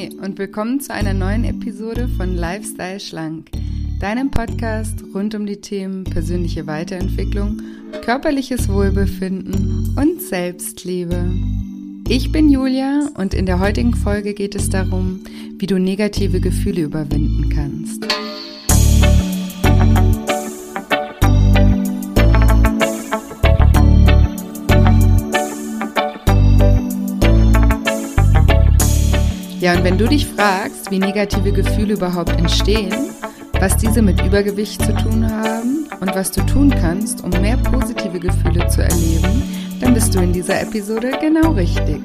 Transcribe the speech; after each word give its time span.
Und 0.00 0.38
willkommen 0.38 0.80
zu 0.80 0.94
einer 0.94 1.12
neuen 1.12 1.44
Episode 1.44 2.08
von 2.16 2.34
Lifestyle 2.34 2.98
Schlank, 2.98 3.50
deinem 4.00 4.30
Podcast 4.30 5.04
rund 5.14 5.34
um 5.34 5.44
die 5.44 5.60
Themen 5.60 6.04
persönliche 6.04 6.66
Weiterentwicklung, 6.66 7.60
körperliches 8.02 8.70
Wohlbefinden 8.70 9.94
und 9.98 10.22
Selbstliebe. 10.22 11.30
Ich 12.08 12.32
bin 12.32 12.48
Julia 12.48 13.10
und 13.18 13.34
in 13.34 13.44
der 13.44 13.60
heutigen 13.60 13.92
Folge 13.92 14.32
geht 14.32 14.54
es 14.54 14.70
darum, 14.70 15.20
wie 15.58 15.66
du 15.66 15.78
negative 15.78 16.40
Gefühle 16.40 16.80
überwinden 16.80 17.50
kannst. 17.50 18.06
Ja, 29.60 29.74
und 29.74 29.84
wenn 29.84 29.98
du 29.98 30.08
dich 30.08 30.26
fragst, 30.26 30.90
wie 30.90 30.98
negative 30.98 31.52
Gefühle 31.52 31.92
überhaupt 31.92 32.30
entstehen, 32.30 32.94
was 33.58 33.76
diese 33.76 34.00
mit 34.00 34.18
Übergewicht 34.24 34.82
zu 34.82 34.94
tun 34.94 35.30
haben 35.30 35.86
und 36.00 36.14
was 36.14 36.30
du 36.30 36.40
tun 36.46 36.70
kannst, 36.70 37.22
um 37.22 37.28
mehr 37.42 37.58
positive 37.58 38.18
Gefühle 38.18 38.66
zu 38.68 38.82
erleben, 38.82 39.42
dann 39.78 39.92
bist 39.92 40.14
du 40.14 40.20
in 40.20 40.32
dieser 40.32 40.62
Episode 40.62 41.10
genau 41.20 41.52
richtig. 41.52 42.00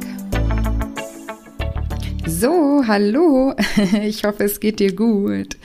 So, 2.27 2.83
hallo, 2.85 3.53
ich 4.03 4.25
hoffe, 4.25 4.43
es 4.43 4.59
geht 4.59 4.81
dir 4.81 4.93
gut. 4.93 5.55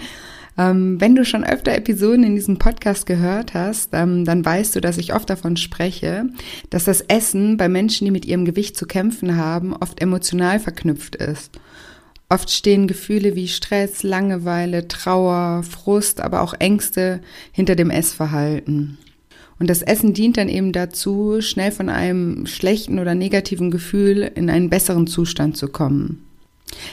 Ähm, 0.60 1.00
wenn 1.00 1.14
du 1.14 1.24
schon 1.24 1.42
öfter 1.42 1.72
Episoden 1.72 2.22
in 2.22 2.34
diesem 2.34 2.58
Podcast 2.58 3.06
gehört 3.06 3.54
hast, 3.54 3.94
ähm, 3.94 4.26
dann 4.26 4.44
weißt 4.44 4.76
du, 4.76 4.82
dass 4.82 4.98
ich 4.98 5.14
oft 5.14 5.30
davon 5.30 5.56
spreche, 5.56 6.26
dass 6.68 6.84
das 6.84 7.00
Essen 7.00 7.56
bei 7.56 7.70
Menschen, 7.70 8.04
die 8.04 8.10
mit 8.10 8.26
ihrem 8.26 8.44
Gewicht 8.44 8.76
zu 8.76 8.84
kämpfen 8.84 9.36
haben, 9.36 9.74
oft 9.74 10.02
emotional 10.02 10.60
verknüpft 10.60 11.16
ist. 11.16 11.58
Oft 12.28 12.50
stehen 12.50 12.88
Gefühle 12.88 13.34
wie 13.36 13.48
Stress, 13.48 14.02
Langeweile, 14.02 14.86
Trauer, 14.86 15.62
Frust, 15.62 16.20
aber 16.20 16.42
auch 16.42 16.52
Ängste 16.58 17.22
hinter 17.52 17.74
dem 17.74 17.88
Essverhalten. 17.88 18.98
Und 19.58 19.70
das 19.70 19.80
Essen 19.80 20.12
dient 20.12 20.36
dann 20.36 20.50
eben 20.50 20.72
dazu, 20.72 21.40
schnell 21.40 21.72
von 21.72 21.88
einem 21.88 22.44
schlechten 22.44 22.98
oder 22.98 23.14
negativen 23.14 23.70
Gefühl 23.70 24.30
in 24.34 24.50
einen 24.50 24.68
besseren 24.68 25.06
Zustand 25.06 25.56
zu 25.56 25.68
kommen. 25.68 26.26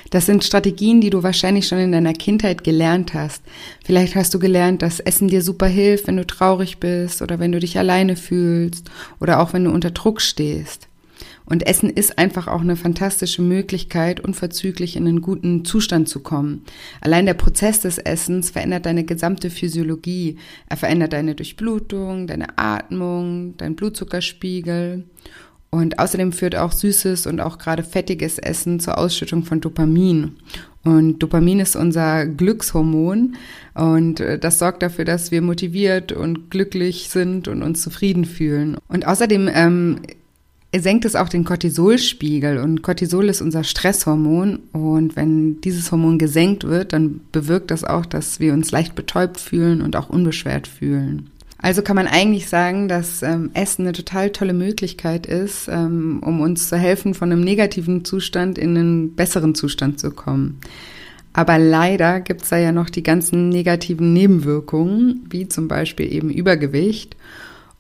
Das 0.09 0.25
sind 0.25 0.44
Strategien, 0.44 1.02
die 1.02 1.09
du 1.09 1.23
wahrscheinlich 1.23 1.67
schon 1.67 1.80
in 1.80 1.92
deiner 1.92 2.14
Kindheit 2.14 2.64
gelernt 2.64 3.14
hast. 3.14 3.44
Vielleicht 3.84 4.16
hast 4.16 4.34
du 4.34 4.39
gelernt, 4.39 4.81
dass 4.81 5.00
Essen 5.00 5.28
dir 5.28 5.42
super 5.42 5.67
hilft, 5.67 6.08
wenn 6.08 6.17
du 6.17 6.25
traurig 6.25 6.78
bist 6.78 7.22
oder 7.22 7.39
wenn 7.39 7.52
du 7.52 7.59
dich 7.59 7.78
alleine 7.78 8.16
fühlst 8.16 8.89
oder 9.19 9.39
auch 9.39 9.53
wenn 9.53 9.66
du 9.66 9.72
unter 9.72 9.92
Druck 9.92 10.22
stehst. 10.22 10.88
Und 11.50 11.66
Essen 11.66 11.89
ist 11.89 12.19
einfach 12.19 12.50
auch 12.50 12.59
eine 12.59 12.75
fantastische 12.75 13.42
Möglichkeit, 13.42 14.19
unverzüglich 14.19 14.97
in 14.97 15.08
einen 15.08 15.22
guten 15.22 15.64
Zustand 15.64 16.09
zu 16.09 16.19
kommen. 16.19 16.64
Allein 17.00 17.25
der 17.25 17.36
Prozess 17.36 17.80
des 17.80 18.00
Essens 18.00 18.50
verändert 18.50 18.86
deine 18.86 19.06
gesamte 19.06 19.50
Physiologie. 19.50 20.38
Er 20.67 20.75
verändert 20.75 21.14
deine 21.14 21.36
Durchblutung, 21.36 22.28
deine 22.28 22.58
Atmung, 22.58 23.56
dein 23.56 23.75
Blutzuckerspiegel. 23.75 25.06
Und 25.69 25.99
außerdem 25.99 26.31
führt 26.31 26.55
auch 26.55 26.71
süßes 26.71 27.27
und 27.27 27.41
auch 27.41 27.57
gerade 27.57 27.83
fettiges 27.83 28.39
Essen 28.39 28.79
zur 28.79 28.97
Ausschüttung 28.97 29.43
von 29.43 29.59
Dopamin. 29.59 30.35
Und 30.83 31.19
Dopamin 31.19 31.59
ist 31.59 31.75
unser 31.75 32.25
Glückshormon 32.25 33.35
und 33.73 34.21
äh, 34.21 34.39
das 34.39 34.59
sorgt 34.59 34.81
dafür, 34.81 35.03
dass 35.03 35.31
wir 35.31 35.41
motiviert 35.41 36.13
und 36.13 36.49
glücklich 36.49 37.09
sind 37.09 37.49
und 37.49 37.61
uns 37.61 37.81
zufrieden 37.81 38.23
fühlen. 38.23 38.77
Und 38.88 39.05
außerdem 39.05 39.49
ähm, 39.53 39.99
senkt 40.73 41.03
es 41.03 41.15
auch 41.15 41.27
den 41.27 41.43
Cortisolspiegel 41.43 42.59
und 42.59 42.83
Cortisol 42.83 43.27
ist 43.27 43.41
unser 43.41 43.65
Stresshormon 43.65 44.59
und 44.71 45.17
wenn 45.17 45.59
dieses 45.59 45.91
Hormon 45.91 46.17
gesenkt 46.19 46.63
wird, 46.63 46.94
dann 46.94 47.19
bewirkt 47.33 47.72
das 47.72 47.83
auch, 47.83 48.06
dass 48.06 48.39
wir 48.39 48.53
uns 48.53 48.72
leicht 48.72 48.95
betäubt 48.95 49.41
fühlen 49.41 49.81
und 49.81 49.97
auch 49.97 50.09
unbeschwert 50.09 50.67
fühlen. 50.67 51.29
Also 51.59 51.81
kann 51.81 51.95
man 51.95 52.07
eigentlich 52.07 52.50
sagen, 52.50 52.88
dass 52.88 53.23
ähm, 53.23 53.50
Essen 53.53 53.84
eine 53.84 53.94
total 53.94 54.29
tolle 54.29 54.53
Möglichkeit 54.53 55.25
ist, 55.25 55.68
ähm, 55.68 56.22
um 56.23 56.40
uns 56.40 56.69
zu 56.69 56.78
helfen, 56.78 57.13
von 57.13 57.31
einem 57.31 57.41
negativen 57.41 58.06
Zustand 58.06 58.57
in 58.57 58.78
einen 58.78 59.16
besseren 59.16 59.56
Zustand 59.56 60.00
zu 60.00 60.12
kommen. 60.12 60.59
Aber 61.34 61.57
leider 61.57 62.19
gibt's 62.19 62.50
da 62.50 62.57
ja 62.57 62.72
noch 62.72 62.90
die 62.90 63.03
ganzen 63.03 63.50
negativen 63.50 64.13
Nebenwirkungen, 64.13 65.25
wie 65.29 65.47
zum 65.47 65.68
Beispiel 65.68 66.12
eben 66.12 66.29
Übergewicht. 66.29 67.16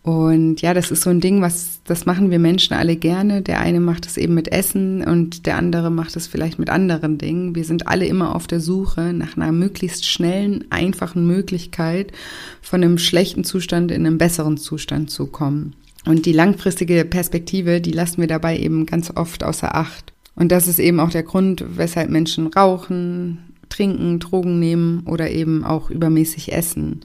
Und 0.03 0.61
ja, 0.61 0.73
das 0.73 0.89
ist 0.89 1.03
so 1.03 1.09
ein 1.09 1.19
Ding, 1.19 1.41
was, 1.41 1.81
das 1.83 2.05
machen 2.05 2.31
wir 2.31 2.39
Menschen 2.39 2.73
alle 2.73 2.95
gerne. 2.95 3.41
Der 3.41 3.59
eine 3.59 3.81
macht 3.81 4.05
es 4.05 4.15
eben 4.15 4.35
mit 4.35 4.51
Essen 4.51 5.03
und 5.03 5.45
der 5.45 5.57
andere 5.57 5.89
macht 5.89 6.15
es 6.15 6.27
vielleicht 6.27 6.59
mit 6.59 6.69
anderen 6.69 7.17
Dingen. 7.17 7.55
Wir 7.55 7.65
sind 7.65 7.87
alle 7.87 8.05
immer 8.05 8.33
auf 8.33 8.47
der 8.47 8.61
Suche 8.61 9.11
nach 9.11 9.35
einer 9.35 9.51
möglichst 9.51 10.05
schnellen, 10.05 10.63
einfachen 10.69 11.27
Möglichkeit, 11.27 12.13
von 12.61 12.81
einem 12.81 12.97
schlechten 12.97 13.43
Zustand 13.43 13.91
in 13.91 14.05
einen 14.05 14.17
besseren 14.17 14.55
Zustand 14.55 15.11
zu 15.11 15.27
kommen. 15.27 15.73
Und 16.05 16.25
die 16.25 16.31
langfristige 16.31 17.03
Perspektive, 17.03 17.81
die 17.81 17.91
lassen 17.91 18.21
wir 18.21 18.27
dabei 18.27 18.57
eben 18.57 18.85
ganz 18.85 19.11
oft 19.13 19.43
außer 19.43 19.75
Acht. 19.75 20.13
Und 20.35 20.53
das 20.53 20.67
ist 20.67 20.79
eben 20.79 21.01
auch 21.01 21.09
der 21.09 21.23
Grund, 21.23 21.65
weshalb 21.75 22.09
Menschen 22.09 22.47
rauchen, 22.47 23.39
trinken, 23.67 24.19
Drogen 24.19 24.59
nehmen 24.59 25.01
oder 25.05 25.29
eben 25.29 25.65
auch 25.65 25.89
übermäßig 25.89 26.53
essen. 26.53 27.01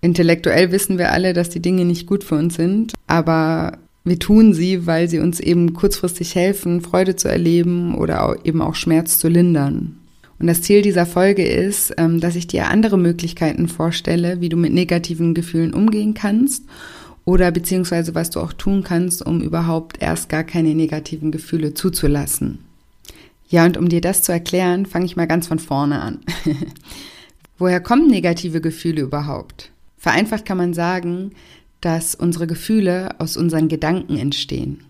Intellektuell 0.00 0.72
wissen 0.72 0.98
wir 0.98 1.12
alle, 1.12 1.32
dass 1.32 1.50
die 1.50 1.60
Dinge 1.60 1.84
nicht 1.84 2.06
gut 2.06 2.24
für 2.24 2.36
uns 2.36 2.54
sind, 2.54 2.94
aber 3.06 3.78
wir 4.04 4.18
tun 4.18 4.54
sie, 4.54 4.86
weil 4.86 5.08
sie 5.08 5.18
uns 5.18 5.40
eben 5.40 5.74
kurzfristig 5.74 6.34
helfen, 6.34 6.80
Freude 6.80 7.16
zu 7.16 7.28
erleben 7.28 7.94
oder 7.94 8.36
eben 8.44 8.62
auch 8.62 8.74
Schmerz 8.74 9.18
zu 9.18 9.28
lindern. 9.28 9.96
Und 10.38 10.46
das 10.46 10.62
Ziel 10.62 10.80
dieser 10.80 11.04
Folge 11.04 11.46
ist, 11.46 11.92
ähm, 11.98 12.18
dass 12.18 12.34
ich 12.34 12.46
dir 12.46 12.68
andere 12.68 12.96
Möglichkeiten 12.96 13.68
vorstelle, 13.68 14.40
wie 14.40 14.48
du 14.48 14.56
mit 14.56 14.72
negativen 14.72 15.34
Gefühlen 15.34 15.74
umgehen 15.74 16.14
kannst 16.14 16.64
oder 17.26 17.50
beziehungsweise 17.50 18.14
was 18.14 18.30
du 18.30 18.40
auch 18.40 18.54
tun 18.54 18.82
kannst, 18.82 19.24
um 19.24 19.42
überhaupt 19.42 20.00
erst 20.00 20.30
gar 20.30 20.44
keine 20.44 20.74
negativen 20.74 21.30
Gefühle 21.30 21.74
zuzulassen. 21.74 22.60
Ja, 23.50 23.66
und 23.66 23.76
um 23.76 23.90
dir 23.90 24.00
das 24.00 24.22
zu 24.22 24.32
erklären, 24.32 24.86
fange 24.86 25.04
ich 25.04 25.16
mal 25.16 25.26
ganz 25.26 25.46
von 25.46 25.58
vorne 25.58 26.00
an. 26.00 26.20
Woher 27.58 27.80
kommen 27.80 28.06
negative 28.06 28.62
Gefühle 28.62 29.02
überhaupt? 29.02 29.70
Vereinfacht 30.00 30.46
kann 30.46 30.56
man 30.56 30.72
sagen, 30.72 31.32
dass 31.82 32.14
unsere 32.14 32.46
Gefühle 32.46 33.20
aus 33.20 33.36
unseren 33.36 33.68
Gedanken 33.68 34.16
entstehen. 34.16 34.80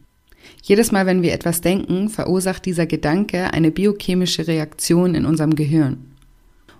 Jedes 0.62 0.92
Mal, 0.92 1.04
wenn 1.04 1.22
wir 1.22 1.32
etwas 1.32 1.60
denken, 1.60 2.08
verursacht 2.08 2.64
dieser 2.64 2.86
Gedanke 2.86 3.52
eine 3.52 3.72
biochemische 3.72 4.46
Reaktion 4.46 5.16
in 5.16 5.26
unserem 5.26 5.56
Gehirn. 5.56 5.98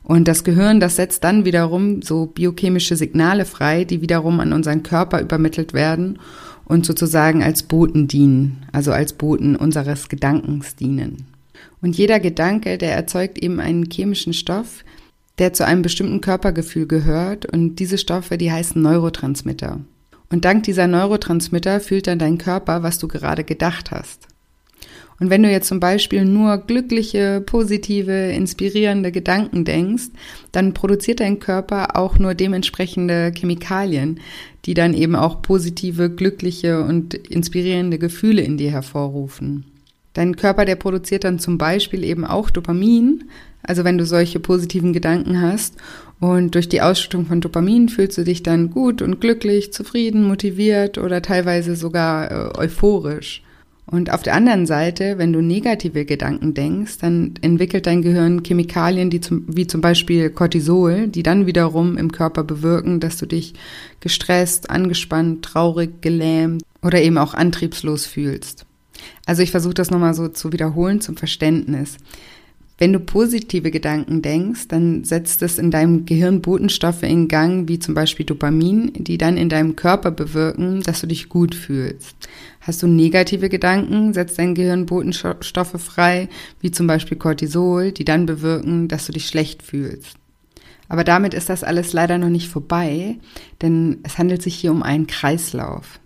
Und 0.04 0.28
das 0.28 0.44
Gehirn, 0.44 0.78
das 0.78 0.94
setzt 0.94 1.24
dann 1.24 1.44
wiederum 1.44 2.02
so 2.02 2.26
biochemische 2.26 2.94
Signale 2.94 3.44
frei, 3.44 3.84
die 3.84 4.00
wiederum 4.00 4.38
an 4.38 4.52
unseren 4.52 4.84
Körper 4.84 5.20
übermittelt 5.20 5.72
werden 5.72 6.20
und 6.64 6.86
sozusagen 6.86 7.42
als 7.42 7.64
Boten 7.64 8.06
dienen, 8.06 8.64
also 8.70 8.92
als 8.92 9.12
Boten 9.12 9.56
unseres 9.56 10.08
Gedankens 10.08 10.76
dienen. 10.76 11.26
Und 11.82 11.96
jeder 11.96 12.20
Gedanke, 12.20 12.78
der 12.78 12.94
erzeugt 12.94 13.42
eben 13.42 13.58
einen 13.58 13.90
chemischen 13.90 14.34
Stoff, 14.34 14.84
der 15.40 15.52
zu 15.52 15.66
einem 15.66 15.82
bestimmten 15.82 16.20
Körpergefühl 16.20 16.86
gehört 16.86 17.46
und 17.46 17.76
diese 17.76 17.98
Stoffe, 17.98 18.38
die 18.38 18.52
heißen 18.52 18.80
Neurotransmitter. 18.80 19.80
Und 20.30 20.44
dank 20.44 20.62
dieser 20.62 20.86
Neurotransmitter 20.86 21.80
fühlt 21.80 22.06
dann 22.06 22.20
dein 22.20 22.38
Körper, 22.38 22.84
was 22.84 22.98
du 22.98 23.08
gerade 23.08 23.42
gedacht 23.42 23.90
hast. 23.90 24.28
Und 25.18 25.28
wenn 25.28 25.42
du 25.42 25.50
jetzt 25.50 25.68
zum 25.68 25.80
Beispiel 25.80 26.24
nur 26.24 26.56
glückliche, 26.58 27.42
positive, 27.44 28.32
inspirierende 28.32 29.12
Gedanken 29.12 29.66
denkst, 29.66 30.08
dann 30.50 30.72
produziert 30.72 31.20
dein 31.20 31.40
Körper 31.40 31.96
auch 31.96 32.18
nur 32.18 32.34
dementsprechende 32.34 33.32
Chemikalien, 33.36 34.20
die 34.64 34.72
dann 34.72 34.94
eben 34.94 35.16
auch 35.16 35.42
positive, 35.42 36.08
glückliche 36.10 36.82
und 36.82 37.12
inspirierende 37.14 37.98
Gefühle 37.98 38.40
in 38.40 38.56
dir 38.56 38.70
hervorrufen. 38.70 39.69
Dein 40.20 40.36
Körper, 40.36 40.66
der 40.66 40.76
produziert 40.76 41.24
dann 41.24 41.38
zum 41.38 41.56
Beispiel 41.56 42.04
eben 42.04 42.26
auch 42.26 42.50
Dopamin, 42.50 43.24
also 43.62 43.84
wenn 43.84 43.96
du 43.96 44.04
solche 44.04 44.38
positiven 44.38 44.92
Gedanken 44.92 45.40
hast 45.40 45.76
und 46.20 46.54
durch 46.54 46.68
die 46.68 46.82
Ausschüttung 46.82 47.24
von 47.24 47.40
Dopamin 47.40 47.88
fühlst 47.88 48.18
du 48.18 48.24
dich 48.24 48.42
dann 48.42 48.68
gut 48.68 49.00
und 49.00 49.22
glücklich, 49.22 49.72
zufrieden, 49.72 50.28
motiviert 50.28 50.98
oder 50.98 51.22
teilweise 51.22 51.74
sogar 51.74 52.30
äh, 52.30 52.58
euphorisch. 52.58 53.42
Und 53.86 54.12
auf 54.12 54.22
der 54.22 54.34
anderen 54.34 54.66
Seite, 54.66 55.16
wenn 55.16 55.32
du 55.32 55.40
negative 55.40 56.04
Gedanken 56.04 56.52
denkst, 56.52 56.98
dann 56.98 57.32
entwickelt 57.40 57.86
dein 57.86 58.02
Gehirn 58.02 58.42
Chemikalien, 58.42 59.08
die 59.08 59.22
zum, 59.22 59.46
wie 59.48 59.66
zum 59.66 59.80
Beispiel 59.80 60.28
Cortisol, 60.28 61.08
die 61.08 61.22
dann 61.22 61.46
wiederum 61.46 61.96
im 61.96 62.12
Körper 62.12 62.44
bewirken, 62.44 63.00
dass 63.00 63.16
du 63.16 63.24
dich 63.24 63.54
gestresst, 64.00 64.68
angespannt, 64.68 65.46
traurig, 65.46 66.02
gelähmt 66.02 66.62
oder 66.82 67.00
eben 67.00 67.16
auch 67.16 67.32
antriebslos 67.32 68.04
fühlst. 68.04 68.66
Also 69.26 69.42
ich 69.42 69.50
versuche 69.50 69.74
das 69.74 69.90
nochmal 69.90 70.14
so 70.14 70.28
zu 70.28 70.52
wiederholen 70.52 71.00
zum 71.00 71.16
Verständnis. 71.16 71.96
Wenn 72.80 72.94
du 72.94 72.98
positive 72.98 73.70
Gedanken 73.70 74.22
denkst, 74.22 74.68
dann 74.68 75.04
setzt 75.04 75.42
es 75.42 75.58
in 75.58 75.70
deinem 75.70 76.06
Gehirn 76.06 76.40
Botenstoffe 76.40 77.02
in 77.02 77.28
Gang, 77.28 77.68
wie 77.68 77.78
zum 77.78 77.92
Beispiel 77.92 78.24
Dopamin, 78.24 78.92
die 78.94 79.18
dann 79.18 79.36
in 79.36 79.50
deinem 79.50 79.76
Körper 79.76 80.10
bewirken, 80.10 80.82
dass 80.82 81.02
du 81.02 81.06
dich 81.06 81.28
gut 81.28 81.54
fühlst. 81.54 82.16
Hast 82.62 82.82
du 82.82 82.86
negative 82.86 83.50
Gedanken, 83.50 84.14
setzt 84.14 84.38
dein 84.38 84.54
Gehirn 84.54 84.86
Botenstoffe 84.86 85.78
frei, 85.78 86.30
wie 86.62 86.70
zum 86.70 86.86
Beispiel 86.86 87.18
Cortisol, 87.18 87.92
die 87.92 88.06
dann 88.06 88.24
bewirken, 88.24 88.88
dass 88.88 89.04
du 89.04 89.12
dich 89.12 89.26
schlecht 89.26 89.62
fühlst. 89.62 90.16
Aber 90.88 91.04
damit 91.04 91.34
ist 91.34 91.50
das 91.50 91.62
alles 91.62 91.92
leider 91.92 92.16
noch 92.16 92.30
nicht 92.30 92.48
vorbei, 92.48 93.18
denn 93.60 93.98
es 94.04 94.16
handelt 94.16 94.40
sich 94.40 94.54
hier 94.54 94.72
um 94.72 94.82
einen 94.82 95.06
Kreislauf. 95.06 96.00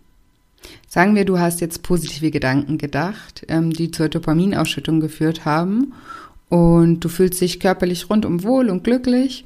Sagen 0.95 1.17
wir, 1.17 1.25
du 1.25 1.41
hast 1.41 1.61
jetzt 1.61 1.83
positive 1.83 2.31
Gedanken 2.31 2.79
gedacht, 2.79 3.45
ähm, 3.49 3.73
die 3.73 3.91
zur 3.91 4.09
Dopaminausschüttung 4.09 5.01
geführt 5.01 5.45
haben 5.45 5.93
und 6.49 7.01
du 7.01 7.09
fühlst 7.09 7.41
dich 7.41 7.59
körperlich 7.59 8.09
rundum 8.09 8.45
wohl 8.45 8.71
und 8.71 8.85
glücklich. 8.85 9.45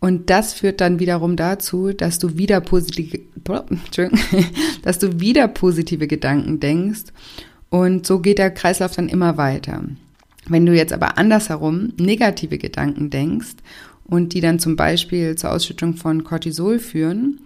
Und 0.00 0.28
das 0.28 0.52
führt 0.52 0.82
dann 0.82 0.98
wiederum 0.98 1.36
dazu, 1.36 1.94
dass 1.94 2.18
du 2.18 2.36
wieder 2.36 2.60
positive, 2.60 3.18
dass 4.82 4.98
du 4.98 5.20
wieder 5.20 5.48
positive 5.48 6.06
Gedanken 6.06 6.60
denkst. 6.60 7.04
Und 7.70 8.06
so 8.06 8.18
geht 8.18 8.36
der 8.36 8.50
Kreislauf 8.50 8.94
dann 8.94 9.08
immer 9.08 9.38
weiter. 9.38 9.82
Wenn 10.48 10.66
du 10.66 10.76
jetzt 10.76 10.92
aber 10.92 11.16
andersherum 11.16 11.94
negative 11.96 12.58
Gedanken 12.58 13.08
denkst 13.08 13.56
und 14.04 14.34
die 14.34 14.42
dann 14.42 14.58
zum 14.58 14.76
Beispiel 14.76 15.34
zur 15.36 15.52
Ausschüttung 15.52 15.94
von 15.94 16.24
Cortisol 16.24 16.78
führen, 16.78 17.40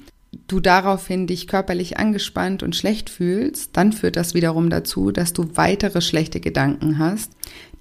du 0.47 0.61
daraufhin 0.61 1.27
dich 1.27 1.47
körperlich 1.47 1.99
angespannt 1.99 2.63
und 2.63 2.77
schlecht 2.77 3.11
fühlst, 3.11 3.77
dann 3.77 3.93
führt 3.93 4.17
das 4.17 4.35
wiederum 4.35 4.71
dazu, 4.71 5.11
dass 5.11 5.33
du 5.33 5.57
weitere 5.57 6.01
schlechte 6.01 6.41
Gedanken 6.41 6.99
hast, 6.99 7.33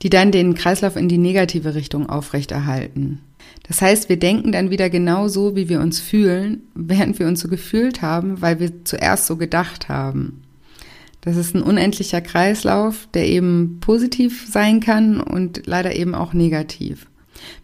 die 0.01 0.09
dann 0.09 0.31
den 0.31 0.53
Kreislauf 0.53 0.95
in 0.95 1.09
die 1.09 1.17
negative 1.17 1.75
Richtung 1.75 2.09
aufrechterhalten. 2.09 3.21
Das 3.67 3.81
heißt, 3.81 4.09
wir 4.09 4.17
denken 4.17 4.51
dann 4.51 4.69
wieder 4.69 4.89
genau 4.89 5.27
so, 5.27 5.55
wie 5.55 5.69
wir 5.69 5.79
uns 5.79 5.99
fühlen, 5.99 6.63
während 6.75 7.19
wir 7.19 7.27
uns 7.27 7.39
so 7.39 7.47
gefühlt 7.47 8.01
haben, 8.01 8.41
weil 8.41 8.59
wir 8.59 8.83
zuerst 8.83 9.27
so 9.27 9.37
gedacht 9.37 9.89
haben. 9.89 10.41
Das 11.21 11.37
ist 11.37 11.55
ein 11.55 11.63
unendlicher 11.63 12.19
Kreislauf, 12.19 13.07
der 13.13 13.27
eben 13.27 13.79
positiv 13.79 14.45
sein 14.49 14.81
kann 14.81 15.21
und 15.21 15.65
leider 15.65 15.95
eben 15.95 16.15
auch 16.15 16.33
negativ. 16.33 17.07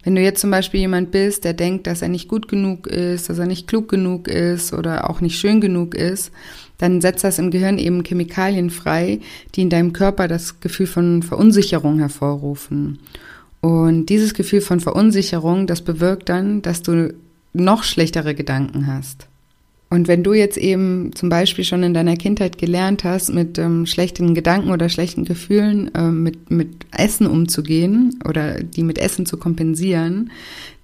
Wenn 0.02 0.14
du 0.14 0.22
jetzt 0.22 0.40
zum 0.40 0.50
Beispiel 0.50 0.80
jemand 0.80 1.10
bist, 1.10 1.44
der 1.44 1.54
denkt, 1.54 1.86
dass 1.86 2.02
er 2.02 2.08
nicht 2.08 2.28
gut 2.28 2.48
genug 2.48 2.86
ist, 2.86 3.28
dass 3.28 3.38
er 3.38 3.46
nicht 3.46 3.66
klug 3.66 3.88
genug 3.88 4.28
ist 4.28 4.72
oder 4.72 5.08
auch 5.10 5.20
nicht 5.20 5.38
schön 5.38 5.60
genug 5.60 5.94
ist, 5.94 6.32
dann 6.78 7.00
setzt 7.00 7.24
das 7.24 7.38
im 7.38 7.50
Gehirn 7.50 7.78
eben 7.78 8.02
Chemikalien 8.02 8.70
frei, 8.70 9.20
die 9.54 9.62
in 9.62 9.70
deinem 9.70 9.92
Körper 9.92 10.28
das 10.28 10.60
Gefühl 10.60 10.86
von 10.86 11.22
Verunsicherung 11.22 11.98
hervorrufen. 11.98 12.98
Und 13.60 14.06
dieses 14.06 14.34
Gefühl 14.34 14.62
von 14.62 14.80
Verunsicherung, 14.80 15.66
das 15.66 15.82
bewirkt 15.82 16.28
dann, 16.28 16.62
dass 16.62 16.82
du 16.82 17.12
noch 17.52 17.82
schlechtere 17.82 18.34
Gedanken 18.34 18.86
hast. 18.86 19.29
Und 19.92 20.06
wenn 20.06 20.22
du 20.22 20.32
jetzt 20.34 20.56
eben 20.56 21.10
zum 21.16 21.28
Beispiel 21.28 21.64
schon 21.64 21.82
in 21.82 21.94
deiner 21.94 22.16
Kindheit 22.16 22.58
gelernt 22.58 23.02
hast, 23.02 23.34
mit 23.34 23.58
ähm, 23.58 23.86
schlechten 23.86 24.36
Gedanken 24.36 24.70
oder 24.70 24.88
schlechten 24.88 25.24
Gefühlen 25.24 25.92
äh, 25.96 26.10
mit, 26.10 26.48
mit 26.48 26.86
Essen 26.96 27.26
umzugehen 27.26 28.20
oder 28.26 28.62
die 28.62 28.84
mit 28.84 28.98
Essen 28.98 29.26
zu 29.26 29.36
kompensieren, 29.36 30.30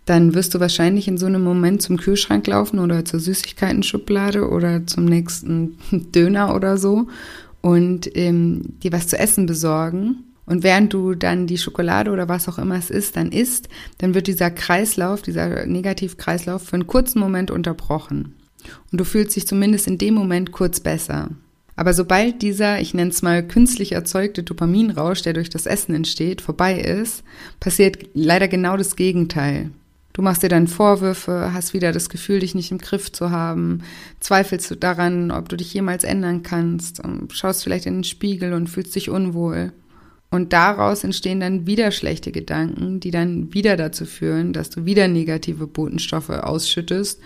dann 0.06 0.34
wirst 0.34 0.54
du 0.54 0.60
wahrscheinlich 0.60 1.06
in 1.06 1.18
so 1.18 1.26
einem 1.26 1.44
Moment 1.44 1.82
zum 1.82 1.98
Kühlschrank 1.98 2.48
laufen 2.48 2.80
oder 2.80 3.04
zur 3.04 3.20
Süßigkeiten-Schublade 3.20 4.48
oder 4.48 4.84
zum 4.88 5.04
nächsten 5.04 5.78
Döner 6.12 6.52
oder 6.56 6.76
so 6.76 7.06
und 7.60 8.10
ähm, 8.16 8.74
dir 8.82 8.90
was 8.90 9.06
zu 9.06 9.16
essen 9.16 9.46
besorgen. 9.46 10.24
Und 10.46 10.64
während 10.64 10.92
du 10.92 11.14
dann 11.14 11.46
die 11.46 11.58
Schokolade 11.58 12.10
oder 12.10 12.28
was 12.28 12.48
auch 12.48 12.58
immer 12.58 12.76
es 12.76 12.90
ist, 12.90 13.16
dann 13.16 13.30
isst, 13.30 13.68
dann 13.98 14.14
wird 14.14 14.26
dieser 14.26 14.50
Kreislauf, 14.50 15.22
dieser 15.22 15.64
Negativkreislauf 15.66 16.62
für 16.62 16.74
einen 16.74 16.88
kurzen 16.88 17.20
Moment 17.20 17.52
unterbrochen 17.52 18.34
und 18.92 18.98
du 19.00 19.04
fühlst 19.04 19.36
dich 19.36 19.46
zumindest 19.46 19.86
in 19.86 19.98
dem 19.98 20.14
Moment 20.14 20.52
kurz 20.52 20.80
besser. 20.80 21.30
Aber 21.76 21.92
sobald 21.92 22.40
dieser, 22.40 22.80
ich 22.80 22.94
nenne 22.94 23.10
es 23.10 23.22
mal 23.22 23.46
künstlich 23.46 23.92
erzeugte 23.92 24.42
Dopaminrausch, 24.42 25.22
der 25.22 25.34
durch 25.34 25.50
das 25.50 25.66
Essen 25.66 25.94
entsteht, 25.94 26.40
vorbei 26.40 26.80
ist, 26.80 27.22
passiert 27.60 27.98
leider 28.14 28.48
genau 28.48 28.76
das 28.78 28.96
Gegenteil. 28.96 29.70
Du 30.14 30.22
machst 30.22 30.42
dir 30.42 30.48
dann 30.48 30.66
Vorwürfe, 30.66 31.52
hast 31.52 31.74
wieder 31.74 31.92
das 31.92 32.08
Gefühl, 32.08 32.40
dich 32.40 32.54
nicht 32.54 32.70
im 32.70 32.78
Griff 32.78 33.12
zu 33.12 33.30
haben, 33.30 33.82
zweifelst 34.20 34.70
du 34.70 34.74
daran, 34.74 35.30
ob 35.30 35.50
du 35.50 35.58
dich 35.58 35.74
jemals 35.74 36.04
ändern 36.04 36.42
kannst, 36.42 37.02
schaust 37.28 37.62
vielleicht 37.62 37.84
in 37.84 37.96
den 37.96 38.04
Spiegel 38.04 38.54
und 38.54 38.68
fühlst 38.68 38.96
dich 38.96 39.10
unwohl. 39.10 39.74
Und 40.30 40.54
daraus 40.54 41.04
entstehen 41.04 41.40
dann 41.40 41.66
wieder 41.66 41.90
schlechte 41.90 42.32
Gedanken, 42.32 42.98
die 42.98 43.10
dann 43.10 43.52
wieder 43.52 43.76
dazu 43.76 44.06
führen, 44.06 44.54
dass 44.54 44.70
du 44.70 44.86
wieder 44.86 45.06
negative 45.06 45.66
Botenstoffe 45.66 46.30
ausschüttest 46.30 47.20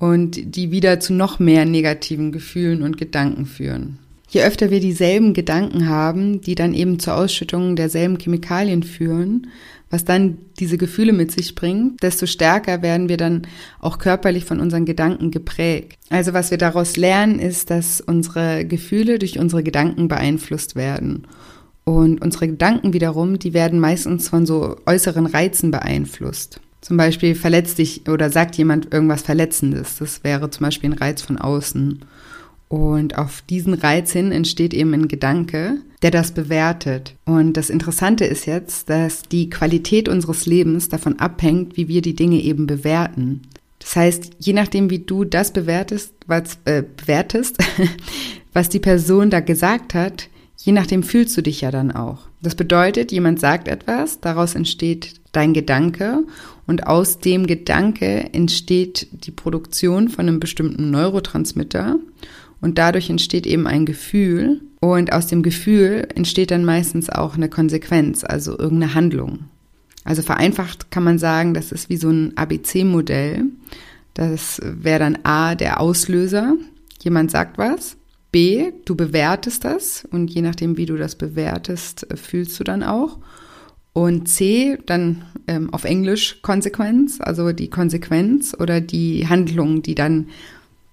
und 0.00 0.56
die 0.56 0.72
wieder 0.72 0.98
zu 0.98 1.12
noch 1.12 1.38
mehr 1.38 1.64
negativen 1.64 2.32
Gefühlen 2.32 2.82
und 2.82 2.96
Gedanken 2.96 3.46
führen. 3.46 3.98
Je 4.28 4.42
öfter 4.42 4.70
wir 4.70 4.80
dieselben 4.80 5.34
Gedanken 5.34 5.88
haben, 5.88 6.40
die 6.40 6.54
dann 6.54 6.72
eben 6.72 6.98
zur 6.98 7.16
Ausschüttung 7.16 7.76
derselben 7.76 8.16
Chemikalien 8.18 8.82
führen, 8.82 9.48
was 9.90 10.04
dann 10.04 10.38
diese 10.58 10.78
Gefühle 10.78 11.12
mit 11.12 11.32
sich 11.32 11.54
bringt, 11.54 12.02
desto 12.02 12.26
stärker 12.26 12.80
werden 12.80 13.08
wir 13.08 13.16
dann 13.16 13.42
auch 13.80 13.98
körperlich 13.98 14.44
von 14.44 14.60
unseren 14.60 14.84
Gedanken 14.84 15.32
geprägt. 15.32 15.98
Also 16.08 16.32
was 16.32 16.50
wir 16.50 16.58
daraus 16.58 16.96
lernen, 16.96 17.38
ist, 17.38 17.70
dass 17.70 18.00
unsere 18.00 18.64
Gefühle 18.64 19.18
durch 19.18 19.38
unsere 19.38 19.64
Gedanken 19.64 20.08
beeinflusst 20.08 20.76
werden. 20.76 21.26
Und 21.84 22.22
unsere 22.22 22.46
Gedanken 22.46 22.92
wiederum, 22.92 23.38
die 23.38 23.52
werden 23.52 23.80
meistens 23.80 24.28
von 24.28 24.46
so 24.46 24.76
äußeren 24.86 25.26
Reizen 25.26 25.72
beeinflusst. 25.72 26.60
Zum 26.90 26.96
Beispiel 26.96 27.36
verletzt 27.36 27.78
dich 27.78 28.08
oder 28.08 28.30
sagt 28.30 28.56
jemand 28.56 28.92
irgendwas 28.92 29.22
Verletzendes. 29.22 29.98
Das 29.98 30.24
wäre 30.24 30.50
zum 30.50 30.64
Beispiel 30.64 30.90
ein 30.90 30.98
Reiz 30.98 31.22
von 31.22 31.38
außen. 31.38 32.00
Und 32.66 33.16
auf 33.16 33.42
diesen 33.48 33.74
Reiz 33.74 34.10
hin 34.10 34.32
entsteht 34.32 34.74
eben 34.74 34.92
ein 34.94 35.06
Gedanke, 35.06 35.76
der 36.02 36.10
das 36.10 36.32
bewertet. 36.32 37.14
Und 37.26 37.56
das 37.56 37.70
Interessante 37.70 38.24
ist 38.24 38.44
jetzt, 38.44 38.90
dass 38.90 39.22
die 39.22 39.50
Qualität 39.50 40.08
unseres 40.08 40.46
Lebens 40.46 40.88
davon 40.88 41.20
abhängt, 41.20 41.76
wie 41.76 41.86
wir 41.86 42.02
die 42.02 42.16
Dinge 42.16 42.42
eben 42.42 42.66
bewerten. 42.66 43.42
Das 43.78 43.94
heißt, 43.94 44.32
je 44.40 44.52
nachdem, 44.52 44.90
wie 44.90 44.98
du 44.98 45.24
das 45.24 45.52
bewertest, 45.52 46.12
was, 46.26 46.58
äh, 46.64 46.82
bewertest, 46.82 47.56
was 48.52 48.68
die 48.68 48.80
Person 48.80 49.30
da 49.30 49.38
gesagt 49.38 49.94
hat, 49.94 50.28
je 50.56 50.72
nachdem 50.72 51.04
fühlst 51.04 51.36
du 51.36 51.42
dich 51.42 51.60
ja 51.60 51.70
dann 51.70 51.92
auch. 51.92 52.22
Das 52.42 52.56
bedeutet, 52.56 53.12
jemand 53.12 53.38
sagt 53.38 53.68
etwas, 53.68 54.18
daraus 54.18 54.56
entsteht 54.56 55.19
dein 55.32 55.52
Gedanke 55.52 56.24
und 56.66 56.86
aus 56.86 57.18
dem 57.18 57.46
Gedanke 57.46 58.32
entsteht 58.32 59.08
die 59.12 59.30
Produktion 59.30 60.08
von 60.08 60.28
einem 60.28 60.40
bestimmten 60.40 60.90
Neurotransmitter 60.90 61.98
und 62.60 62.78
dadurch 62.78 63.10
entsteht 63.10 63.46
eben 63.46 63.66
ein 63.66 63.86
Gefühl 63.86 64.60
und 64.80 65.12
aus 65.12 65.26
dem 65.26 65.42
Gefühl 65.42 66.08
entsteht 66.14 66.50
dann 66.50 66.64
meistens 66.64 67.10
auch 67.10 67.34
eine 67.34 67.48
Konsequenz, 67.48 68.24
also 68.24 68.58
irgendeine 68.58 68.94
Handlung. 68.94 69.40
Also 70.04 70.22
vereinfacht 70.22 70.90
kann 70.90 71.04
man 71.04 71.18
sagen, 71.18 71.54
das 71.54 71.72
ist 71.72 71.90
wie 71.90 71.96
so 71.96 72.08
ein 72.08 72.36
ABC-Modell. 72.36 73.44
Das 74.14 74.60
wäre 74.64 75.00
dann 75.00 75.18
A, 75.24 75.54
der 75.54 75.80
Auslöser. 75.80 76.54
Jemand 77.02 77.30
sagt 77.30 77.58
was. 77.58 77.96
B, 78.32 78.72
du 78.84 78.94
bewertest 78.94 79.64
das 79.64 80.06
und 80.10 80.30
je 80.30 80.40
nachdem, 80.40 80.76
wie 80.76 80.86
du 80.86 80.96
das 80.96 81.16
bewertest, 81.16 82.06
fühlst 82.14 82.58
du 82.60 82.64
dann 82.64 82.82
auch. 82.82 83.18
Und 83.92 84.28
C, 84.28 84.78
dann 84.86 85.24
ähm, 85.46 85.72
auf 85.72 85.84
Englisch 85.84 86.40
Konsequenz, 86.42 87.18
also 87.20 87.52
die 87.52 87.68
Konsequenz 87.68 88.54
oder 88.58 88.80
die 88.80 89.26
Handlung, 89.28 89.82
die 89.82 89.94
dann 89.94 90.28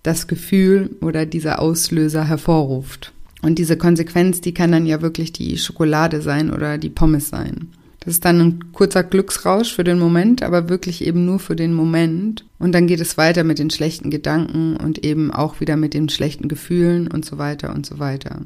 das 0.04 0.28
Gefühl 0.28 0.96
oder 1.02 1.26
dieser 1.26 1.60
Auslöser 1.60 2.28
hervorruft. 2.28 3.14
Und 3.42 3.60
diese 3.60 3.78
Konsequenz, 3.78 4.42
die 4.42 4.54
kann 4.54 4.72
dann 4.72 4.86
ja 4.86 5.02
wirklich 5.02 5.32
die 5.32 5.58
Schokolade 5.58 6.22
sein 6.22 6.52
oder 6.52 6.78
die 6.78 6.90
Pommes 6.90 7.30
sein. 7.30 7.70
Das 8.00 8.14
ist 8.14 8.26
dann 8.26 8.40
ein 8.40 8.72
kurzer 8.72 9.04
Glücksrausch 9.04 9.74
für 9.74 9.84
den 9.84 10.00
Moment, 10.00 10.42
aber 10.42 10.70
wirklich 10.70 11.06
eben 11.06 11.26
nur 11.26 11.40
für 11.40 11.58
den 11.58 11.74
Moment. 11.74 12.46
Und 12.58 12.72
dann 12.72 12.88
geht 12.88 13.02
es 13.02 13.18
weiter 13.18 13.44
mit 13.44 13.60
den 13.60 13.70
schlechten 13.70 14.10
Gedanken 14.10 14.78
und 14.78 15.04
eben 15.06 15.30
auch 15.30 15.60
wieder 15.60 15.76
mit 15.76 15.94
den 15.94 16.08
schlechten 16.08 16.48
Gefühlen 16.48 17.10
und 17.10 17.26
so 17.26 17.38
weiter 17.38 17.76
und 17.76 17.86
so 17.86 18.00
weiter. 18.00 18.44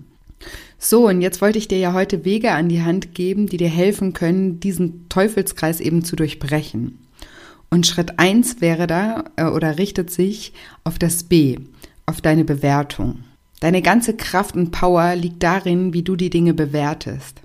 So, 0.77 1.07
und 1.07 1.21
jetzt 1.21 1.41
wollte 1.41 1.57
ich 1.57 1.67
dir 1.67 1.77
ja 1.77 1.93
heute 1.93 2.25
Wege 2.25 2.51
an 2.51 2.69
die 2.69 2.81
Hand 2.81 3.13
geben, 3.13 3.47
die 3.47 3.57
dir 3.57 3.69
helfen 3.69 4.13
können, 4.13 4.59
diesen 4.59 5.07
Teufelskreis 5.09 5.79
eben 5.79 6.03
zu 6.03 6.15
durchbrechen. 6.15 6.99
Und 7.69 7.87
Schritt 7.87 8.19
eins 8.19 8.61
wäre 8.61 8.87
da 8.87 9.25
äh, 9.37 9.45
oder 9.45 9.77
richtet 9.77 10.09
sich 10.09 10.53
auf 10.83 10.99
das 10.99 11.23
B, 11.23 11.57
auf 12.05 12.19
deine 12.19 12.43
Bewertung. 12.43 13.23
Deine 13.61 13.81
ganze 13.81 14.15
Kraft 14.15 14.55
und 14.55 14.71
Power 14.71 15.15
liegt 15.15 15.43
darin, 15.43 15.93
wie 15.93 16.01
du 16.01 16.15
die 16.15 16.31
Dinge 16.31 16.53
bewertest. 16.53 17.41